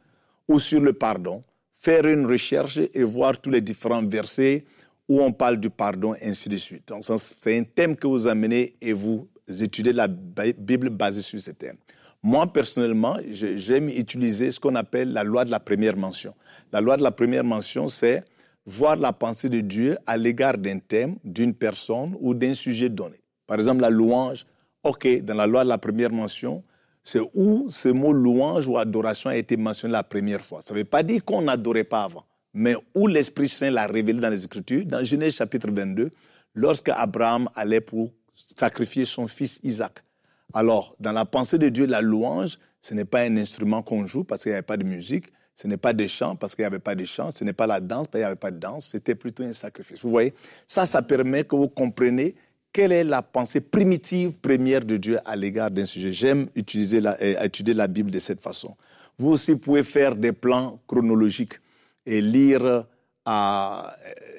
ou 0.47 0.61
sur 0.61 0.79
le 0.79 0.93
pardon, 0.93 1.43
faire 1.77 2.05
une 2.05 2.25
recherche 2.25 2.79
et 2.93 3.03
voir 3.03 3.37
tous 3.37 3.49
les 3.49 3.59
différents 3.59 4.05
versets 4.07 4.63
où 5.09 5.21
on 5.21 5.33
parle 5.33 5.57
du 5.57 5.69
pardon, 5.69 6.15
ainsi 6.23 6.47
de 6.47 6.55
suite. 6.55 6.87
Donc 6.87 7.03
c'est 7.03 7.57
un 7.57 7.63
thème 7.63 7.97
que 7.97 8.07
vous 8.07 8.27
amenez 8.27 8.75
et 8.79 8.93
vous 8.93 9.27
étudiez 9.59 9.91
la 9.91 10.07
Bible 10.07 10.89
basée 10.89 11.21
sur 11.21 11.41
ce 11.41 11.51
thème. 11.51 11.75
Moi, 12.23 12.45
personnellement, 12.53 13.17
j'aime 13.29 13.89
utiliser 13.89 14.51
ce 14.51 14.59
qu'on 14.59 14.75
appelle 14.75 15.11
la 15.11 15.23
loi 15.23 15.43
de 15.43 15.49
la 15.49 15.59
première 15.59 15.97
mention. 15.97 16.35
La 16.71 16.79
loi 16.79 16.95
de 16.95 17.01
la 17.01 17.11
première 17.11 17.43
mention, 17.43 17.87
c'est 17.87 18.23
voir 18.65 18.95
la 18.95 19.11
pensée 19.11 19.49
de 19.49 19.59
Dieu 19.61 19.97
à 20.05 20.17
l'égard 20.17 20.57
d'un 20.57 20.77
thème, 20.77 21.17
d'une 21.23 21.55
personne 21.55 22.15
ou 22.19 22.35
d'un 22.35 22.53
sujet 22.53 22.89
donné. 22.89 23.17
Par 23.47 23.57
exemple, 23.57 23.81
la 23.81 23.89
louange, 23.89 24.45
ok, 24.83 25.23
dans 25.23 25.33
la 25.33 25.47
loi 25.47 25.63
de 25.63 25.69
la 25.69 25.79
première 25.79 26.11
mention, 26.11 26.63
c'est 27.03 27.21
où 27.33 27.65
ce 27.69 27.89
mot 27.89 28.13
louange 28.13 28.67
ou 28.67 28.77
adoration 28.77 29.31
a 29.31 29.35
été 29.35 29.57
mentionné 29.57 29.93
la 29.93 30.03
première 30.03 30.41
fois. 30.41 30.61
Ça 30.61 30.75
ne 30.75 30.79
veut 30.79 30.85
pas 30.85 31.01
dire 31.01 31.25
qu'on 31.25 31.41
n'adorait 31.41 31.83
pas 31.83 32.03
avant, 32.03 32.25
mais 32.53 32.75
où 32.93 33.07
l'Esprit 33.07 33.49
Saint 33.49 33.71
l'a 33.71 33.87
révélé 33.87 34.19
dans 34.19 34.29
les 34.29 34.45
Écritures, 34.45 34.85
dans 34.85 35.03
Genèse 35.03 35.33
chapitre 35.33 35.71
22, 35.71 36.11
lorsque 36.53 36.89
Abraham 36.89 37.49
allait 37.55 37.81
pour 37.81 38.11
sacrifier 38.35 39.05
son 39.05 39.27
fils 39.27 39.59
Isaac. 39.63 40.03
Alors, 40.53 40.95
dans 40.99 41.11
la 41.11 41.25
pensée 41.25 41.57
de 41.57 41.69
Dieu, 41.69 41.85
la 41.85 42.01
louange, 42.01 42.57
ce 42.81 42.93
n'est 42.93 43.05
pas 43.05 43.21
un 43.21 43.37
instrument 43.37 43.81
qu'on 43.81 44.05
joue 44.05 44.23
parce 44.23 44.43
qu'il 44.43 44.51
n'y 44.51 44.55
avait 44.55 44.63
pas 44.63 44.77
de 44.77 44.83
musique, 44.83 45.27
ce 45.55 45.67
n'est 45.67 45.77
pas 45.77 45.93
des 45.93 46.07
chants 46.07 46.35
parce 46.35 46.55
qu'il 46.55 46.63
n'y 46.63 46.67
avait 46.67 46.79
pas 46.79 46.95
de 46.95 47.05
chants. 47.05 47.29
Ce 47.31 47.43
n'est 47.43 47.53
pas 47.53 47.67
la 47.67 47.79
danse 47.79 48.07
parce 48.07 48.13
qu'il 48.13 48.19
n'y 48.21 48.25
avait 48.25 48.35
pas 48.35 48.51
de 48.51 48.57
danse. 48.57 48.87
C'était 48.87 49.15
plutôt 49.15 49.43
un 49.43 49.53
sacrifice. 49.53 50.01
Vous 50.01 50.09
voyez, 50.09 50.33
ça, 50.67 50.85
ça 50.85 51.01
permet 51.01 51.43
que 51.43 51.55
vous 51.55 51.67
compreniez 51.67 52.35
quelle 52.73 52.91
est 52.91 53.03
la 53.03 53.21
pensée 53.21 53.61
primitive 53.61 54.33
première 54.33 54.83
de 54.83 54.97
Dieu 54.97 55.19
à 55.25 55.35
l'égard 55.35 55.69
d'un 55.69 55.85
sujet. 55.85 56.13
J'aime 56.13 56.47
utiliser 56.55 57.01
la, 57.01 57.15
euh, 57.21 57.43
étudier 57.43 57.73
la 57.73 57.87
Bible 57.87 58.11
de 58.11 58.19
cette 58.19 58.41
façon. 58.41 58.75
Vous 59.17 59.31
aussi 59.31 59.55
pouvez 59.55 59.83
faire 59.83 60.15
des 60.15 60.31
plans 60.31 60.79
chronologiques 60.87 61.59
et 62.05 62.21
lire 62.21 62.85
euh, 63.27 63.81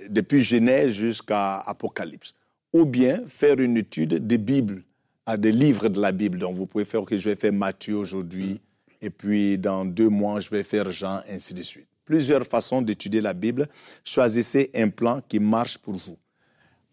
depuis 0.08 0.40
Genèse 0.40 0.92
jusqu'à 0.92 1.58
Apocalypse. 1.58 2.34
Ou 2.72 2.86
bien 2.86 3.22
faire 3.26 3.60
une 3.60 3.76
étude 3.76 4.26
des 4.26 4.38
Bibles, 4.38 4.82
à 5.26 5.36
des 5.36 5.52
livres 5.52 5.88
de 5.88 6.00
la 6.00 6.12
Bible. 6.12 6.38
Donc 6.38 6.54
vous 6.54 6.66
pouvez 6.66 6.84
faire, 6.84 7.04
que 7.04 7.16
je 7.16 7.30
vais 7.30 7.36
faire 7.36 7.52
Matthieu 7.52 7.96
aujourd'hui, 7.96 8.60
et 9.00 9.10
puis 9.10 9.58
dans 9.58 9.84
deux 9.84 10.08
mois, 10.08 10.40
je 10.40 10.50
vais 10.50 10.62
faire 10.62 10.90
Jean, 10.90 11.20
ainsi 11.28 11.54
de 11.54 11.62
suite. 11.62 11.86
Plusieurs 12.04 12.44
façons 12.44 12.82
d'étudier 12.82 13.20
la 13.20 13.32
Bible. 13.32 13.68
Choisissez 14.04 14.70
un 14.74 14.88
plan 14.88 15.20
qui 15.28 15.38
marche 15.38 15.78
pour 15.78 15.94
vous. 15.94 16.18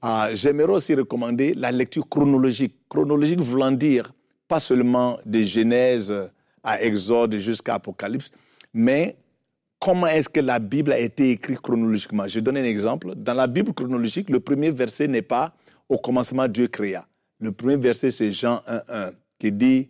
Ah, 0.01 0.29
J'aimerais 0.33 0.71
aussi 0.71 0.93
recommander 0.93 1.53
la 1.53 1.71
lecture 1.71 2.07
chronologique. 2.07 2.75
Chronologique 2.87 3.41
voulant 3.41 3.71
dire 3.71 4.13
pas 4.47 4.59
seulement 4.59 5.19
de 5.25 5.41
Genèse 5.43 6.13
à 6.63 6.81
Exode 6.81 7.37
jusqu'à 7.37 7.75
Apocalypse, 7.75 8.31
mais 8.73 9.17
comment 9.79 10.07
est-ce 10.07 10.29
que 10.29 10.39
la 10.39 10.59
Bible 10.59 10.91
a 10.91 10.99
été 10.99 11.31
écrite 11.31 11.59
chronologiquement? 11.59 12.27
Je 12.27 12.39
donne 12.39 12.57
un 12.57 12.63
exemple. 12.63 13.13
Dans 13.15 13.33
la 13.33 13.47
Bible 13.47 13.73
chronologique, 13.73 14.29
le 14.29 14.39
premier 14.39 14.71
verset 14.71 15.07
n'est 15.07 15.21
pas 15.21 15.53
au 15.87 15.97
commencement 15.97 16.47
Dieu 16.47 16.67
créa. 16.67 17.08
Le 17.39 17.51
premier 17.51 17.77
verset, 17.77 18.11
c'est 18.11 18.31
Jean 18.31 18.61
1.1, 18.67 19.13
qui 19.37 19.51
dit, 19.51 19.89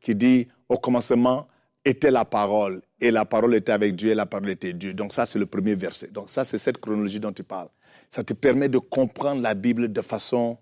qui 0.00 0.14
dit 0.14 0.48
au 0.68 0.76
commencement 0.76 1.46
était 1.84 2.10
la 2.10 2.24
parole, 2.24 2.82
et 3.00 3.10
la 3.10 3.24
parole 3.24 3.54
était 3.54 3.72
avec 3.72 3.96
Dieu, 3.96 4.10
et 4.10 4.14
la 4.14 4.26
parole 4.26 4.50
était 4.50 4.72
Dieu. 4.72 4.92
Donc 4.92 5.12
ça, 5.12 5.24
c'est 5.26 5.38
le 5.38 5.46
premier 5.46 5.74
verset. 5.74 6.08
Donc 6.08 6.28
ça, 6.28 6.44
c'est 6.44 6.58
cette 6.58 6.78
chronologie 6.78 7.20
dont 7.20 7.32
tu 7.32 7.42
parles. 7.42 7.68
Ça 8.10 8.22
te 8.22 8.34
permet 8.34 8.68
de 8.68 8.78
comprendre 8.78 9.40
la 9.40 9.54
Bible 9.54 9.90
de 9.92 10.00
façon 10.02 10.58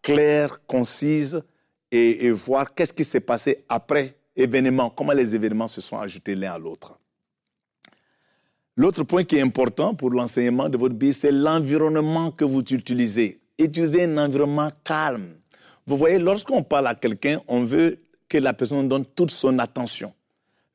claire, 0.00 0.60
concise, 0.66 1.42
et, 1.90 2.26
et 2.26 2.30
voir 2.30 2.74
qu'est-ce 2.74 2.92
qui 2.92 3.04
s'est 3.04 3.20
passé 3.20 3.64
après 3.68 4.16
événement, 4.34 4.88
comment 4.88 5.12
les 5.12 5.34
événements 5.34 5.68
se 5.68 5.80
sont 5.80 5.98
ajoutés 5.98 6.34
l'un 6.34 6.52
à 6.52 6.58
l'autre. 6.58 6.98
L'autre 8.76 9.02
point 9.04 9.24
qui 9.24 9.36
est 9.36 9.42
important 9.42 9.94
pour 9.94 10.10
l'enseignement 10.10 10.70
de 10.70 10.78
votre 10.78 10.94
Bible, 10.94 11.12
c'est 11.12 11.32
l'environnement 11.32 12.30
que 12.30 12.44
vous 12.44 12.60
utilisez. 12.60 13.41
Utilisez 13.62 14.04
un 14.04 14.18
environnement 14.18 14.70
calme. 14.84 15.36
Vous 15.86 15.96
voyez, 15.96 16.18
lorsqu'on 16.18 16.62
parle 16.62 16.86
à 16.86 16.94
quelqu'un, 16.94 17.40
on 17.48 17.62
veut 17.62 17.98
que 18.28 18.38
la 18.38 18.52
personne 18.52 18.88
donne 18.88 19.04
toute 19.04 19.30
son 19.30 19.58
attention. 19.58 20.12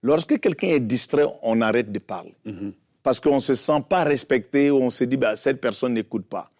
Lorsque 0.01 0.39
quelqu'un 0.39 0.67
est 0.67 0.79
distrait, 0.79 1.25
on 1.41 1.61
arrête 1.61 1.91
de 1.91 1.99
parler. 1.99 2.35
Parce 3.03 3.19
qu'on 3.19 3.35
ne 3.35 3.41
se 3.41 3.53
sent 3.53 3.83
pas 3.89 4.03
respecté 4.03 4.69
ou 4.69 4.77
on 4.77 4.89
se 4.89 5.03
dit, 5.05 5.17
bah, 5.17 5.35
cette 5.35 5.59
personne 5.59 5.93
n'écoute 5.93 6.25
pas. 6.27 6.51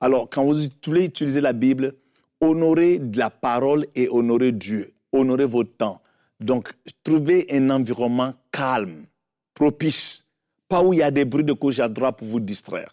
Alors, 0.00 0.28
quand 0.28 0.44
vous 0.44 0.68
voulez 0.84 1.04
utiliser 1.04 1.40
la 1.40 1.52
Bible, 1.52 1.94
honorez 2.40 3.00
la 3.14 3.30
parole 3.30 3.86
et 3.94 4.08
honorez 4.08 4.52
Dieu. 4.52 4.92
Honorez 5.12 5.44
votre 5.44 5.76
temps. 5.76 6.00
Donc, 6.40 6.72
trouvez 7.04 7.46
un 7.50 7.70
environnement 7.70 8.34
calme, 8.50 9.06
propice, 9.54 10.26
pas 10.68 10.82
où 10.82 10.92
il 10.92 10.98
y 10.98 11.02
a 11.02 11.10
des 11.10 11.24
bruits 11.24 11.44
de 11.44 11.52
gauche 11.52 11.78
à 11.78 11.88
droite 11.88 12.16
pour 12.18 12.26
vous 12.26 12.40
distraire. 12.40 12.90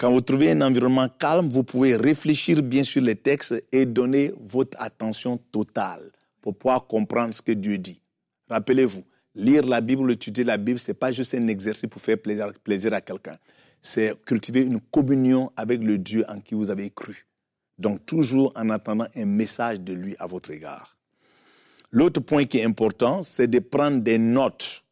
Quand 0.00 0.10
vous 0.10 0.22
trouvez 0.22 0.52
un 0.52 0.62
environnement 0.62 1.10
calme, 1.10 1.50
vous 1.50 1.62
pouvez 1.62 1.94
réfléchir 1.94 2.62
bien 2.62 2.82
sur 2.84 3.02
les 3.02 3.16
textes 3.16 3.62
et 3.70 3.84
donner 3.84 4.32
votre 4.40 4.80
attention 4.80 5.36
totale 5.52 6.10
pour 6.40 6.56
pouvoir 6.56 6.86
comprendre 6.86 7.34
ce 7.34 7.42
que 7.42 7.52
Dieu 7.52 7.76
dit. 7.76 8.00
Rappelez-vous, 8.48 9.04
lire 9.34 9.66
la 9.66 9.82
Bible, 9.82 10.10
étudier 10.10 10.42
la 10.42 10.56
Bible, 10.56 10.78
ce 10.78 10.90
n'est 10.90 10.94
pas 10.94 11.12
juste 11.12 11.34
un 11.34 11.46
exercice 11.48 11.86
pour 11.86 12.00
faire 12.00 12.16
plaisir, 12.16 12.50
plaisir 12.64 12.94
à 12.94 13.02
quelqu'un. 13.02 13.36
C'est 13.82 14.14
cultiver 14.24 14.62
une 14.62 14.80
communion 14.80 15.52
avec 15.54 15.82
le 15.82 15.98
Dieu 15.98 16.24
en 16.30 16.40
qui 16.40 16.54
vous 16.54 16.70
avez 16.70 16.88
cru. 16.88 17.26
Donc 17.76 18.06
toujours 18.06 18.54
en 18.56 18.70
attendant 18.70 19.06
un 19.14 19.26
message 19.26 19.82
de 19.82 19.92
lui 19.92 20.16
à 20.18 20.26
votre 20.26 20.50
égard. 20.50 20.96
L'autre 21.90 22.20
point 22.20 22.44
qui 22.44 22.56
est 22.56 22.64
important, 22.64 23.22
c'est 23.22 23.48
de 23.48 23.58
prendre 23.58 24.00
des 24.00 24.16
notes, 24.16 24.82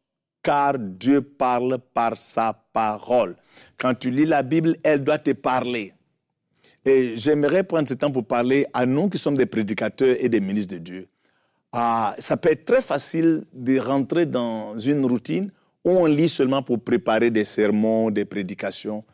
car 0.43 0.77
Dieu 0.77 1.21
parle 1.21 1.79
par 1.95 2.15
sa 2.15 2.53
parole. 2.53 3.35
Quand 3.79 3.95
tu 3.95 4.11
lis 4.11 4.25
la 4.25 4.43
Bible, 4.43 4.75
elle 4.83 5.03
doit 5.03 5.19
te 5.19 5.31
parler. 5.31 5.93
Et 6.85 7.15
j'aimerais 7.15 7.63
prendre 7.63 7.87
ce 7.87 7.93
temps 7.93 8.11
pour 8.11 8.25
parler 8.25 8.65
à 8.73 8.85
nous 8.85 9.09
qui 9.09 9.17
sommes 9.17 9.37
des 9.37 9.45
prédicateurs 9.45 10.17
et 10.19 10.27
des 10.27 10.41
ministres 10.41 10.75
de 10.75 10.79
Dieu. 10.79 11.07
Ah, 11.71 12.13
ça 12.19 12.35
peut 12.35 12.51
être 12.51 12.65
très 12.65 12.81
facile 12.81 13.45
de 13.53 13.79
rentrer 13.79 14.25
dans 14.25 14.77
une 14.77 15.05
routine 15.05 15.51
où 15.85 15.91
on 15.91 16.05
lit 16.05 16.27
seulement 16.27 16.61
pour 16.61 16.81
préparer 16.83 17.31
des 17.31 17.45
sermons, 17.45 18.11
des 18.11 18.25
prédications, 18.25 19.05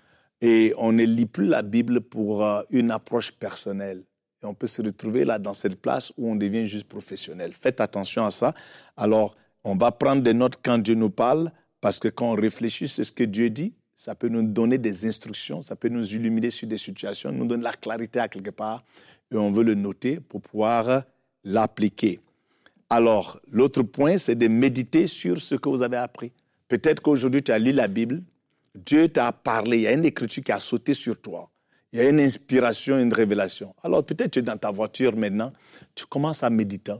et 0.42 0.74
on 0.78 0.92
ne 0.92 1.04
lit 1.04 1.28
plus 1.28 1.46
la 1.46 1.62
Bible 1.62 2.02
pour 2.02 2.44
euh, 2.44 2.62
une 2.72 2.90
approche 2.92 3.32
personnelle. 3.32 4.04
Et 4.42 4.48
on 4.48 4.56
peut 4.56 4.68
se 4.68 4.82
retrouver 4.82 5.26
là 5.26 5.38
dans 5.38 5.54
cette 5.54 5.80
place 5.80 6.12
où 6.18 6.30
on 6.30 6.36
devient 6.36 6.66
juste 6.66 6.88
professionnel. 6.88 7.54
Faites 7.54 7.82
attention 7.82 8.26
à 8.26 8.32
ça. 8.32 8.54
Alors, 8.98 9.36
on 9.64 9.76
va 9.76 9.92
prendre 9.92 10.24
des 10.24 10.34
notes 10.34 10.60
quand 10.64 10.80
Dieu 10.80 10.96
nous 10.96 11.12
parle, 11.12 11.52
parce 11.82 12.00
que 12.00 12.08
quand 12.08 12.32
on 12.32 12.36
réfléchit 12.36 12.88
sur 12.88 13.06
ce 13.06 13.12
que 13.12 13.24
Dieu 13.24 13.50
dit, 13.50 13.74
ça 13.96 14.14
peut 14.14 14.28
nous 14.28 14.44
donner 14.44 14.78
des 14.78 15.06
instructions, 15.06 15.62
ça 15.62 15.76
peut 15.76 15.88
nous 15.88 16.14
illuminer 16.14 16.50
sur 16.50 16.68
des 16.68 16.78
situations, 16.78 17.32
nous 17.32 17.46
donner 17.46 17.64
la 17.64 17.74
clarité 17.74 18.20
à 18.20 18.28
quelque 18.28 18.50
part, 18.50 18.84
et 19.32 19.38
on 19.38 19.52
veut 19.52 19.64
le 19.64 19.74
noter 19.74 20.20
pour 20.20 20.42
pouvoir 20.42 21.04
l'appliquer. 21.44 22.20
Alors, 22.90 23.40
l'autre 23.50 23.82
point, 23.82 24.18
c'est 24.18 24.36
de 24.36 24.48
méditer 24.48 25.08
sur 25.08 25.40
ce 25.40 25.56
que 25.56 25.70
vous 25.70 25.82
avez 25.82 25.98
appris. 25.98 26.32
Peut-être 26.68 27.02
qu'aujourd'hui, 27.02 27.42
tu 27.42 27.52
as 27.52 27.60
lu 27.60 27.72
la 27.72 27.88
Bible, 27.88 28.22
Dieu 28.76 29.08
t'a 29.08 29.32
parlé, 29.32 29.78
il 29.78 29.82
y 29.84 29.88
a 29.88 29.94
une 29.94 30.06
écriture 30.06 30.44
qui 30.44 30.52
a 30.52 30.60
sauté 30.60 30.94
sur 30.94 31.20
toi, 31.20 31.50
il 31.94 32.00
y 32.00 32.02
a 32.02 32.10
une 32.10 32.20
inspiration, 32.20 33.00
une 33.00 33.14
révélation. 33.14 33.74
Alors, 33.82 34.06
peut-être 34.06 34.32
tu 34.32 34.40
es 34.40 34.42
dans 34.42 34.58
ta 34.58 34.72
voiture 34.72 35.16
maintenant, 35.16 35.54
tu 35.96 36.06
commences 36.06 36.44
à 36.44 36.50
méditer 36.50 36.96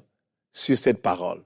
sur 0.54 0.78
cette 0.78 1.02
parole. 1.02 1.44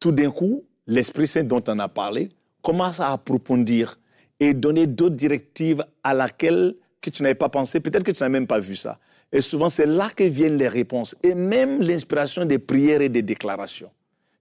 Tout 0.00 0.12
d'un 0.12 0.30
coup, 0.30 0.64
l'Esprit 0.86 1.26
Saint 1.26 1.44
dont 1.44 1.62
on 1.68 1.78
a 1.78 1.88
parlé 1.88 2.30
commence 2.62 2.98
à 2.98 3.12
approfondir 3.12 3.98
et 4.40 4.54
donner 4.54 4.86
d'autres 4.86 5.16
directives 5.16 5.84
à 6.02 6.14
laquelle 6.14 6.74
que 7.00 7.10
tu 7.10 7.22
n'avais 7.22 7.34
pas 7.34 7.48
pensé, 7.48 7.80
peut-être 7.80 8.04
que 8.04 8.10
tu 8.10 8.22
n'as 8.22 8.28
même 8.28 8.46
pas 8.46 8.58
vu 8.58 8.74
ça. 8.74 8.98
Et 9.32 9.40
souvent, 9.40 9.68
c'est 9.68 9.86
là 9.86 10.10
que 10.14 10.24
viennent 10.24 10.56
les 10.56 10.68
réponses 10.68 11.14
et 11.22 11.34
même 11.34 11.80
l'inspiration 11.80 12.44
des 12.44 12.58
prières 12.58 13.00
et 13.00 13.08
des 13.08 13.22
déclarations. 13.22 13.90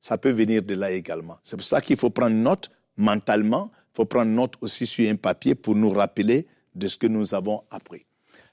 Ça 0.01 0.17
peut 0.17 0.31
venir 0.31 0.63
de 0.63 0.73
là 0.73 0.91
également. 0.91 1.37
C'est 1.43 1.57
pour 1.57 1.65
ça 1.65 1.81
qu'il 1.81 1.97
faut 1.97 2.09
prendre 2.09 2.35
note 2.35 2.71
mentalement, 2.97 3.71
il 3.73 3.97
faut 3.97 4.05
prendre 4.05 4.31
note 4.31 4.55
aussi 4.61 4.85
sur 4.85 5.09
un 5.09 5.15
papier 5.15 5.55
pour 5.55 5.75
nous 5.75 5.89
rappeler 5.89 6.47
de 6.75 6.87
ce 6.87 6.97
que 6.97 7.07
nous 7.07 7.33
avons 7.33 7.63
appris. 7.69 8.05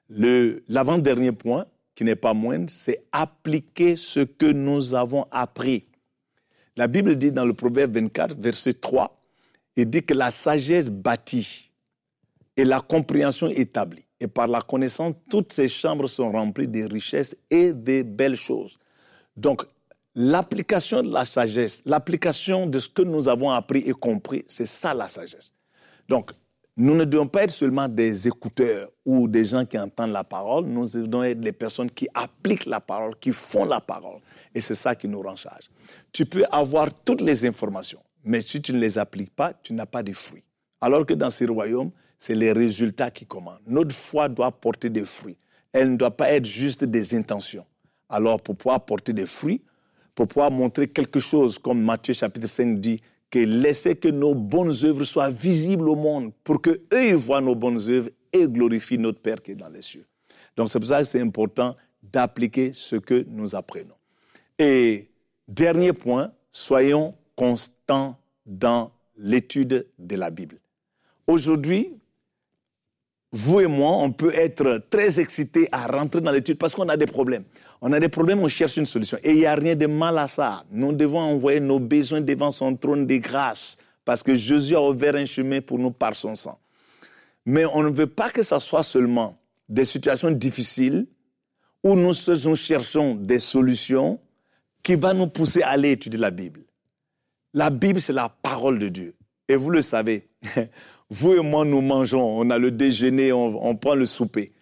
L'avant-dernier 0.08 1.32
point, 1.32 1.66
qui 1.94 2.04
n'est 2.04 2.16
pas 2.16 2.34
moindre, 2.34 2.66
c'est 2.68 3.04
appliquer 3.12 3.96
ce 3.96 4.20
que 4.20 4.46
nous 4.46 4.94
avons 4.94 5.26
appris. 5.30 5.86
La 6.76 6.88
Bible 6.88 7.16
dit 7.16 7.32
dans 7.32 7.46
le 7.46 7.54
Proverbe 7.54 7.94
24, 7.94 8.36
verset 8.38 8.74
3, 8.74 9.18
il 9.76 9.88
dit 9.88 10.02
que 10.02 10.14
la 10.14 10.30
sagesse 10.30 10.90
bâtit 10.90 11.70
et 12.56 12.64
la 12.64 12.80
compréhension 12.80 13.48
établit. 13.48 14.04
Et 14.18 14.26
par 14.26 14.48
la 14.48 14.62
connaissance, 14.62 15.14
toutes 15.28 15.52
ces 15.52 15.68
chambres 15.68 16.08
sont 16.08 16.32
remplies 16.32 16.68
de 16.68 16.90
richesses 16.90 17.36
et 17.50 17.72
de 17.72 18.02
belles 18.02 18.36
choses. 18.36 18.78
Donc, 19.36 19.64
l'application 20.14 21.02
de 21.02 21.10
la 21.10 21.26
sagesse, 21.26 21.82
l'application 21.84 22.66
de 22.66 22.78
ce 22.78 22.88
que 22.88 23.02
nous 23.02 23.28
avons 23.28 23.50
appris 23.50 23.80
et 23.80 23.92
compris, 23.92 24.44
c'est 24.48 24.66
ça 24.66 24.94
la 24.94 25.08
sagesse. 25.08 25.52
Donc, 26.08 26.32
nous 26.78 26.94
ne 26.94 27.04
devons 27.04 27.26
pas 27.26 27.44
être 27.44 27.50
seulement 27.50 27.88
des 27.88 28.26
écouteurs 28.26 28.90
ou 29.04 29.28
des 29.28 29.44
gens 29.44 29.64
qui 29.64 29.78
entendent 29.78 30.12
la 30.12 30.24
parole, 30.24 30.66
nous 30.66 30.86
devons 30.86 31.22
être 31.22 31.40
des 31.40 31.52
personnes 31.52 31.90
qui 31.90 32.06
appliquent 32.14 32.66
la 32.66 32.80
parole, 32.80 33.16
qui 33.18 33.32
font 33.32 33.64
la 33.64 33.80
parole. 33.80 34.20
Et 34.54 34.60
c'est 34.60 34.74
ça 34.74 34.94
qui 34.94 35.08
nous 35.08 35.22
rend 35.22 35.36
charge. 35.36 35.70
Tu 36.12 36.24
peux 36.24 36.44
avoir 36.50 36.92
toutes 36.92 37.20
les 37.20 37.46
informations, 37.46 38.00
mais 38.26 38.40
si 38.42 38.60
tu 38.60 38.72
ne 38.72 38.78
les 38.78 38.98
appliques 38.98 39.34
pas, 39.34 39.54
tu 39.54 39.72
n'as 39.72 39.86
pas 39.86 40.02
de 40.02 40.12
fruits. 40.12 40.42
Alors 40.80 41.06
que 41.06 41.14
dans 41.14 41.30
ces 41.30 41.46
royaumes, 41.46 41.92
c'est 42.18 42.34
les 42.34 42.52
résultats 42.52 43.10
qui 43.10 43.24
commandent. 43.24 43.60
Notre 43.66 43.94
foi 43.94 44.28
doit 44.28 44.50
porter 44.50 44.90
des 44.90 45.06
fruits. 45.06 45.36
Elle 45.72 45.92
ne 45.92 45.96
doit 45.96 46.10
pas 46.10 46.32
être 46.32 46.44
juste 46.44 46.82
des 46.84 47.14
intentions. 47.14 47.64
Alors, 48.08 48.40
pour 48.40 48.56
pouvoir 48.56 48.84
porter 48.84 49.12
des 49.12 49.26
fruits, 49.26 49.62
pour 50.14 50.26
pouvoir 50.26 50.50
montrer 50.50 50.88
quelque 50.88 51.20
chose, 51.20 51.58
comme 51.58 51.82
Matthieu 51.82 52.14
chapitre 52.14 52.48
5 52.48 52.80
dit, 52.80 53.00
que 53.30 53.38
laissez 53.38 53.94
que 53.94 54.08
nos 54.08 54.34
bonnes 54.34 54.74
œuvres 54.84 55.04
soient 55.04 55.30
visibles 55.30 55.88
au 55.88 55.96
monde, 55.96 56.32
pour 56.42 56.60
que 56.60 56.80
eux 56.92 57.14
voient 57.14 57.40
nos 57.40 57.54
bonnes 57.54 57.80
œuvres 57.88 58.10
et 58.32 58.48
glorifient 58.48 58.98
notre 58.98 59.20
Père 59.20 59.40
qui 59.40 59.52
est 59.52 59.56
dans 59.56 59.68
les 59.68 59.82
cieux. 59.82 60.06
Donc, 60.56 60.68
c'est 60.68 60.80
pour 60.80 60.88
ça 60.88 60.98
que 61.00 61.04
c'est 61.04 61.20
important 61.20 61.76
d'appliquer 62.02 62.72
ce 62.72 62.96
que 62.96 63.24
nous 63.28 63.54
apprenons. 63.54 63.94
Et 64.58 65.10
dernier 65.46 65.92
point, 65.92 66.32
soyons 66.50 67.14
constants 67.36 67.75
dans 67.88 68.90
l'étude 69.16 69.86
de 69.98 70.16
la 70.16 70.30
Bible. 70.30 70.58
Aujourd'hui, 71.26 71.90
vous 73.32 73.60
et 73.60 73.66
moi, 73.66 73.90
on 73.90 74.12
peut 74.12 74.34
être 74.34 74.82
très 74.88 75.20
excités 75.20 75.68
à 75.72 75.86
rentrer 75.86 76.20
dans 76.20 76.30
l'étude 76.30 76.58
parce 76.58 76.74
qu'on 76.74 76.88
a 76.88 76.96
des 76.96 77.06
problèmes. 77.06 77.44
On 77.80 77.92
a 77.92 78.00
des 78.00 78.08
problèmes, 78.08 78.40
on 78.40 78.48
cherche 78.48 78.76
une 78.76 78.86
solution. 78.86 79.18
Et 79.22 79.32
il 79.32 79.38
n'y 79.38 79.46
a 79.46 79.54
rien 79.54 79.74
de 79.74 79.86
mal 79.86 80.16
à 80.18 80.28
ça. 80.28 80.64
Nous 80.70 80.92
devons 80.92 81.20
envoyer 81.20 81.60
nos 81.60 81.78
besoins 81.78 82.20
devant 82.20 82.50
son 82.50 82.74
trône 82.76 83.06
de 83.06 83.16
grâce 83.16 83.76
parce 84.04 84.22
que 84.22 84.34
Jésus 84.34 84.74
a 84.76 84.80
ouvert 84.80 85.16
un 85.16 85.26
chemin 85.26 85.60
pour 85.60 85.78
nous 85.78 85.90
par 85.90 86.14
son 86.14 86.34
sang. 86.34 86.58
Mais 87.44 87.64
on 87.66 87.82
ne 87.82 87.90
veut 87.90 88.06
pas 88.06 88.30
que 88.30 88.42
ce 88.42 88.58
soit 88.58 88.82
seulement 88.82 89.36
des 89.68 89.84
situations 89.84 90.30
difficiles 90.30 91.06
où 91.82 91.94
nous, 91.94 92.12
nous 92.44 92.56
cherchons 92.56 93.14
des 93.14 93.38
solutions 93.38 94.18
qui 94.82 94.94
vont 94.94 95.14
nous 95.14 95.26
pousser 95.26 95.62
à 95.62 95.70
aller 95.70 95.92
étudier 95.92 96.18
la 96.18 96.30
Bible. 96.30 96.65
La 97.56 97.70
Bible, 97.70 98.02
c'est 98.02 98.12
la 98.12 98.28
parole 98.28 98.78
de 98.78 98.90
Dieu. 98.90 99.14
Et 99.48 99.56
vous 99.56 99.70
le 99.70 99.80
savez, 99.80 100.28
vous 101.10 101.32
et 101.32 101.40
moi, 101.40 101.64
nous 101.64 101.80
mangeons, 101.80 102.38
on 102.38 102.50
a 102.50 102.58
le 102.58 102.70
déjeuner, 102.70 103.32
on, 103.32 103.74
prend 103.76 103.94
le 103.94 104.04
souper. 104.04 104.52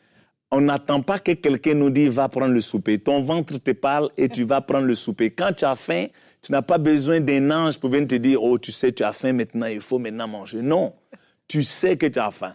On 0.52 0.60
n'attend 0.60 1.02
pas 1.02 1.18
que 1.18 1.32
quelqu'un 1.32 1.74
nous 1.74 1.90
dise 1.90 2.10
va 2.10 2.28
prendre 2.28 2.54
le 2.54 2.60
souper. 2.60 3.00
Ton 3.00 3.20
ventre 3.24 3.58
te 3.58 3.72
parle 3.72 4.10
et 4.16 4.28
tu 4.28 4.44
vas 4.44 4.60
prendre 4.60 4.86
le 4.86 4.94
souper. 4.94 5.32
Quand 5.32 5.52
tu 5.52 5.64
as 5.64 5.74
faim, 5.74 6.06
tu 6.40 6.52
n'as 6.52 6.62
pas 6.62 6.78
besoin 6.78 7.20
d'un 7.20 7.50
ange 7.50 7.80
pour 7.80 7.90
venir 7.90 8.06
te 8.06 8.14
dire 8.14 8.40
oh 8.40 8.60
tu 8.60 8.70
sais 8.70 8.92
tu 8.92 9.02
as 9.02 9.12
faim 9.12 9.32
maintenant, 9.32 9.66
il 9.66 9.80
faut 9.80 9.98
maintenant 9.98 10.28
manger. 10.28 10.62
Non, 10.62 10.94
tu 11.48 11.64
sais 11.64 11.96
que 11.96 12.06
tu 12.06 12.20
as 12.20 12.30
faim. 12.30 12.54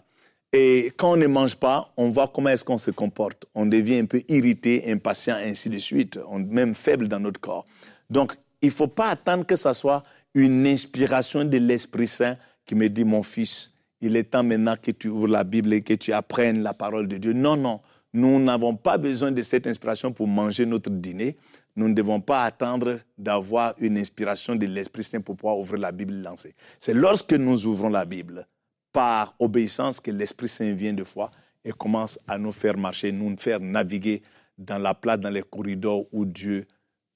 Et 0.54 0.90
quand 0.96 1.12
on 1.12 1.16
ne 1.18 1.26
mange 1.26 1.56
pas, 1.56 1.92
on 1.98 2.08
voit 2.08 2.28
comment 2.28 2.48
est-ce 2.48 2.64
qu'on 2.64 2.78
se 2.78 2.90
comporte. 2.90 3.44
On 3.54 3.66
devient 3.66 3.98
un 3.98 4.06
peu 4.06 4.22
irrité, 4.26 4.90
impatient, 4.90 5.36
ainsi 5.36 5.68
de 5.68 5.76
suite. 5.76 6.18
On 6.26 6.38
même 6.38 6.74
faible 6.74 7.08
dans 7.08 7.20
notre 7.20 7.40
corps. 7.40 7.66
Donc, 8.08 8.32
il 8.62 8.66
ne 8.66 8.72
faut 8.72 8.88
pas 8.88 9.08
attendre 9.08 9.46
que 9.46 9.56
ce 9.56 9.72
soit 9.72 10.02
une 10.34 10.66
inspiration 10.66 11.44
de 11.44 11.58
l'Esprit 11.58 12.06
Saint 12.06 12.36
qui 12.64 12.74
me 12.74 12.88
dit, 12.88 13.04
mon 13.04 13.22
fils, 13.22 13.72
il 14.00 14.16
est 14.16 14.30
temps 14.30 14.42
maintenant 14.42 14.76
que 14.80 14.90
tu 14.90 15.08
ouvres 15.08 15.28
la 15.28 15.44
Bible 15.44 15.72
et 15.72 15.82
que 15.82 15.94
tu 15.94 16.12
apprennes 16.12 16.62
la 16.62 16.74
parole 16.74 17.08
de 17.08 17.16
Dieu. 17.16 17.32
Non, 17.32 17.56
non, 17.56 17.80
nous 18.12 18.40
n'avons 18.40 18.76
pas 18.76 18.98
besoin 18.98 19.30
de 19.32 19.42
cette 19.42 19.66
inspiration 19.66 20.12
pour 20.12 20.26
manger 20.26 20.66
notre 20.66 20.90
dîner. 20.90 21.36
Nous 21.76 21.88
ne 21.88 21.94
devons 21.94 22.20
pas 22.20 22.44
attendre 22.44 23.00
d'avoir 23.18 23.74
une 23.78 23.96
inspiration 23.98 24.56
de 24.56 24.66
l'Esprit 24.66 25.04
Saint 25.04 25.20
pour 25.20 25.36
pouvoir 25.36 25.58
ouvrir 25.58 25.80
la 25.80 25.92
Bible 25.92 26.14
et 26.14 26.22
lancer. 26.22 26.54
C'est 26.78 26.94
lorsque 26.94 27.32
nous 27.32 27.66
ouvrons 27.66 27.88
la 27.88 28.04
Bible, 28.04 28.46
par 28.92 29.34
obéissance, 29.38 30.00
que 30.00 30.10
l'Esprit 30.10 30.48
Saint 30.48 30.72
vient 30.72 30.92
de 30.92 31.04
foi 31.04 31.30
et 31.64 31.72
commence 31.72 32.18
à 32.26 32.38
nous 32.38 32.52
faire 32.52 32.76
marcher, 32.76 33.12
nous 33.12 33.36
faire 33.36 33.60
naviguer 33.60 34.22
dans 34.58 34.78
la 34.78 34.94
place, 34.94 35.20
dans 35.20 35.30
les 35.30 35.42
corridors 35.42 36.04
où 36.12 36.24
Dieu 36.24 36.66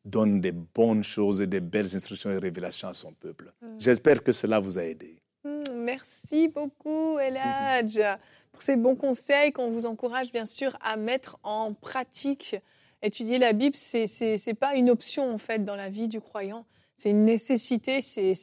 donne 0.04 0.40
des 0.40 0.52
bonnes 0.52 1.02
choses 1.02 1.40
et 1.40 1.46
des 1.46 1.60
belles 1.60 1.94
instructions 1.96 2.30
et 2.30 2.38
révélations 2.38 2.88
à 2.88 2.94
son 2.94 3.12
peuple. 3.12 3.52
Mm. 3.62 3.66
J'espère 3.78 4.22
que 4.22 4.32
cela 4.32 4.58
vous 4.60 4.78
a 4.78 4.82
aidé. 4.82 5.16
Mm, 5.44 5.62
merci 5.74 6.48
beaucoup, 6.48 7.18
Eladj, 7.18 8.00
pour 8.52 8.62
ces 8.62 8.76
bons 8.76 8.96
conseils 8.96 9.52
qu'on 9.52 9.70
vous 9.70 9.86
encourage 9.86 10.32
bien 10.32 10.46
sûr 10.46 10.76
à 10.80 10.96
mettre 10.96 11.38
en 11.42 11.72
pratique. 11.72 12.56
Étudier 13.02 13.38
la 13.38 13.52
Bible, 13.52 13.76
ce 13.76 14.48
n'est 14.48 14.54
pas 14.54 14.74
une 14.76 14.88
option 14.88 15.30
en 15.30 15.38
fait 15.38 15.64
dans 15.64 15.76
la 15.76 15.90
vie 15.90 16.08
du 16.08 16.20
croyant. 16.20 16.64
C'est 16.96 17.10
une 17.10 17.24
nécessité, 17.24 18.00
c'est 18.00 18.34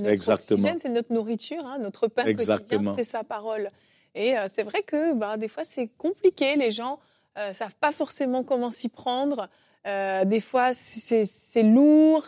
notre 0.00 0.32
oxygène, 0.32 0.78
c'est 0.78 0.88
notre 0.88 1.12
nourriture, 1.12 1.66
hein, 1.66 1.78
notre 1.78 2.08
pain 2.08 2.24
quotidien, 2.24 2.94
c'est 2.96 3.04
sa 3.04 3.24
parole. 3.24 3.68
Et 4.14 4.38
euh, 4.38 4.46
c'est 4.48 4.62
vrai 4.62 4.82
que 4.82 5.12
bah, 5.12 5.36
des 5.36 5.48
fois 5.48 5.64
c'est 5.64 5.90
compliqué, 5.98 6.56
les 6.56 6.70
gens 6.70 6.98
ne 7.36 7.42
euh, 7.42 7.52
savent 7.52 7.74
pas 7.80 7.92
forcément 7.92 8.44
comment 8.44 8.70
s'y 8.70 8.88
prendre. 8.88 9.48
Euh, 9.86 10.24
des 10.24 10.40
fois, 10.40 10.72
c'est 10.74 11.62
lourd. 11.62 12.26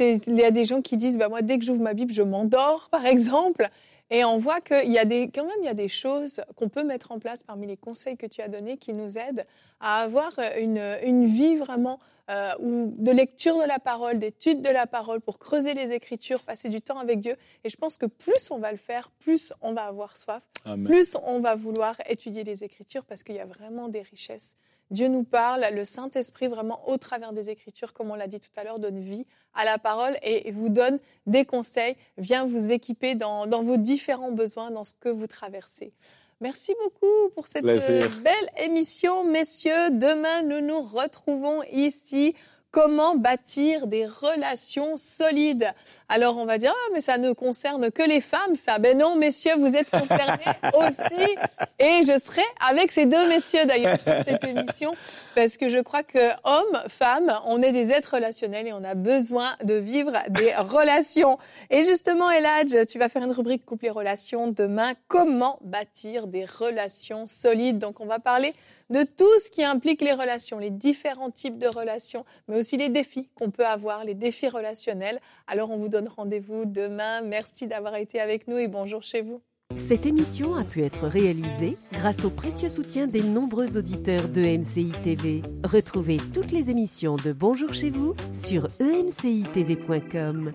Il 0.00 0.38
y 0.38 0.44
a 0.44 0.50
des 0.50 0.64
gens 0.64 0.82
qui 0.82 0.96
disent, 0.96 1.16
bah, 1.16 1.28
moi, 1.28 1.42
dès 1.42 1.58
que 1.58 1.64
j'ouvre 1.64 1.80
ma 1.80 1.94
Bible, 1.94 2.12
je 2.12 2.22
m'endors, 2.22 2.88
par 2.92 3.06
exemple. 3.06 3.68
Et 4.10 4.24
on 4.24 4.38
voit 4.38 4.60
qu'il 4.60 4.90
y 4.90 4.98
a 4.98 5.04
des, 5.04 5.28
quand 5.28 5.44
même, 5.44 5.58
il 5.60 5.66
y 5.66 5.70
a 5.70 5.74
des 5.74 5.88
choses 5.88 6.40
qu'on 6.56 6.70
peut 6.70 6.82
mettre 6.82 7.12
en 7.12 7.18
place 7.18 7.42
parmi 7.42 7.66
les 7.66 7.76
conseils 7.76 8.16
que 8.16 8.24
tu 8.24 8.40
as 8.40 8.48
donnés 8.48 8.78
qui 8.78 8.94
nous 8.94 9.18
aident 9.18 9.46
à 9.80 10.00
avoir 10.00 10.32
une, 10.58 10.96
une 11.04 11.26
vie 11.26 11.56
vraiment 11.56 12.00
euh, 12.30 12.54
de 12.58 13.10
lecture 13.10 13.58
de 13.58 13.68
la 13.68 13.78
parole, 13.78 14.18
d'étude 14.18 14.62
de 14.62 14.70
la 14.70 14.86
parole 14.86 15.20
pour 15.20 15.38
creuser 15.38 15.74
les 15.74 15.92
Écritures, 15.92 16.42
passer 16.42 16.70
du 16.70 16.80
temps 16.80 16.98
avec 16.98 17.20
Dieu. 17.20 17.36
Et 17.64 17.70
je 17.70 17.76
pense 17.76 17.98
que 17.98 18.06
plus 18.06 18.50
on 18.50 18.58
va 18.58 18.72
le 18.72 18.78
faire, 18.78 19.10
plus 19.18 19.52
on 19.60 19.74
va 19.74 19.84
avoir 19.84 20.16
soif, 20.16 20.42
plus 20.84 21.14
on 21.24 21.40
va 21.40 21.54
vouloir 21.54 21.96
étudier 22.08 22.44
les 22.44 22.64
Écritures 22.64 23.04
parce 23.04 23.22
qu'il 23.22 23.34
y 23.34 23.40
a 23.40 23.46
vraiment 23.46 23.88
des 23.88 24.02
richesses 24.02 24.56
Dieu 24.90 25.08
nous 25.08 25.24
parle, 25.24 25.66
le 25.72 25.84
Saint-Esprit 25.84 26.48
vraiment 26.48 26.88
au 26.88 26.96
travers 26.96 27.32
des 27.32 27.50
Écritures, 27.50 27.92
comme 27.92 28.10
on 28.10 28.14
l'a 28.14 28.26
dit 28.26 28.40
tout 28.40 28.50
à 28.56 28.64
l'heure, 28.64 28.78
donne 28.78 29.00
vie 29.00 29.26
à 29.54 29.64
la 29.64 29.78
parole 29.78 30.16
et 30.22 30.50
vous 30.52 30.68
donne 30.68 30.98
des 31.26 31.44
conseils, 31.44 31.96
vient 32.16 32.46
vous 32.46 32.72
équiper 32.72 33.14
dans, 33.14 33.46
vos 33.62 33.76
différents 33.76 34.32
besoins, 34.32 34.70
dans 34.70 34.84
ce 34.84 34.94
que 34.94 35.08
vous 35.08 35.26
traversez. 35.26 35.92
Merci 36.40 36.74
beaucoup 36.82 37.30
pour 37.34 37.48
cette 37.48 37.64
euh, 37.64 38.08
belle 38.22 38.50
émission, 38.64 39.24
messieurs. 39.24 39.90
Demain, 39.90 40.42
nous 40.42 40.60
nous 40.60 40.80
retrouvons 40.80 41.64
ici 41.72 42.36
Comment 42.70 43.16
bâtir 43.16 43.86
des 43.86 44.06
relations 44.06 44.98
solides 44.98 45.72
Alors 46.10 46.36
on 46.36 46.44
va 46.44 46.58
dire 46.58 46.74
ah 46.76 46.90
mais 46.92 47.00
ça 47.00 47.16
ne 47.16 47.32
concerne 47.32 47.90
que 47.90 48.02
les 48.02 48.20
femmes 48.20 48.56
ça. 48.56 48.78
Ben 48.78 48.98
non 48.98 49.16
messieurs 49.16 49.54
vous 49.58 49.74
êtes 49.74 49.88
concernés 49.88 50.44
aussi 50.74 51.36
et 51.78 52.02
je 52.02 52.18
serai 52.22 52.42
avec 52.68 52.92
ces 52.92 53.06
deux 53.06 53.26
messieurs 53.26 53.64
d'ailleurs 53.64 53.98
pour 53.98 54.12
cette 54.26 54.44
émission 54.44 54.94
parce 55.34 55.56
que 55.56 55.70
je 55.70 55.78
crois 55.78 56.02
que 56.02 56.18
hommes, 56.44 56.82
femmes, 56.88 57.32
on 57.46 57.62
est 57.62 57.72
des 57.72 57.90
êtres 57.90 58.14
relationnels 58.14 58.66
et 58.66 58.72
on 58.74 58.84
a 58.84 58.94
besoin 58.94 59.56
de 59.64 59.74
vivre 59.74 60.12
des 60.28 60.54
relations. 60.58 61.38
Et 61.70 61.82
justement 61.84 62.30
Eladj, 62.30 62.86
tu 62.86 62.98
vas 62.98 63.08
faire 63.08 63.24
une 63.24 63.32
rubrique 63.32 63.64
couple 63.64 63.86
et 63.86 63.90
relations 63.90 64.48
demain. 64.48 64.92
Comment 65.08 65.58
bâtir 65.62 66.26
des 66.26 66.44
relations 66.44 67.26
solides? 67.26 67.78
Donc 67.78 68.00
on 68.00 68.06
va 68.06 68.18
parler 68.18 68.54
de 68.90 69.04
tout 69.04 69.38
ce 69.44 69.50
qui 69.50 69.64
implique 69.64 70.02
les 70.02 70.12
relations, 70.12 70.58
les 70.58 70.70
différents 70.70 71.30
types 71.30 71.58
de 71.58 71.68
relations, 71.68 72.24
aussi 72.58 72.76
les 72.76 72.88
défis 72.88 73.28
qu'on 73.34 73.50
peut 73.50 73.66
avoir, 73.66 74.04
les 74.04 74.14
défis 74.14 74.48
relationnels. 74.48 75.20
Alors 75.46 75.70
on 75.70 75.78
vous 75.78 75.88
donne 75.88 76.08
rendez-vous 76.08 76.64
demain. 76.64 77.22
Merci 77.22 77.66
d'avoir 77.66 77.96
été 77.96 78.20
avec 78.20 78.48
nous 78.48 78.58
et 78.58 78.68
bonjour 78.68 79.02
chez 79.02 79.22
vous. 79.22 79.40
Cette 79.76 80.06
émission 80.06 80.54
a 80.54 80.64
pu 80.64 80.82
être 80.82 81.06
réalisée 81.06 81.76
grâce 81.92 82.24
au 82.24 82.30
précieux 82.30 82.70
soutien 82.70 83.06
des 83.06 83.22
nombreux 83.22 83.76
auditeurs 83.76 84.28
de 84.28 84.40
MCI. 84.40 85.42
Retrouvez 85.62 86.18
toutes 86.32 86.52
les 86.52 86.70
émissions 86.70 87.16
de 87.16 87.32
Bonjour 87.32 87.74
chez 87.74 87.90
vous 87.90 88.14
sur 88.32 88.66
emcitv.com. 88.80 90.52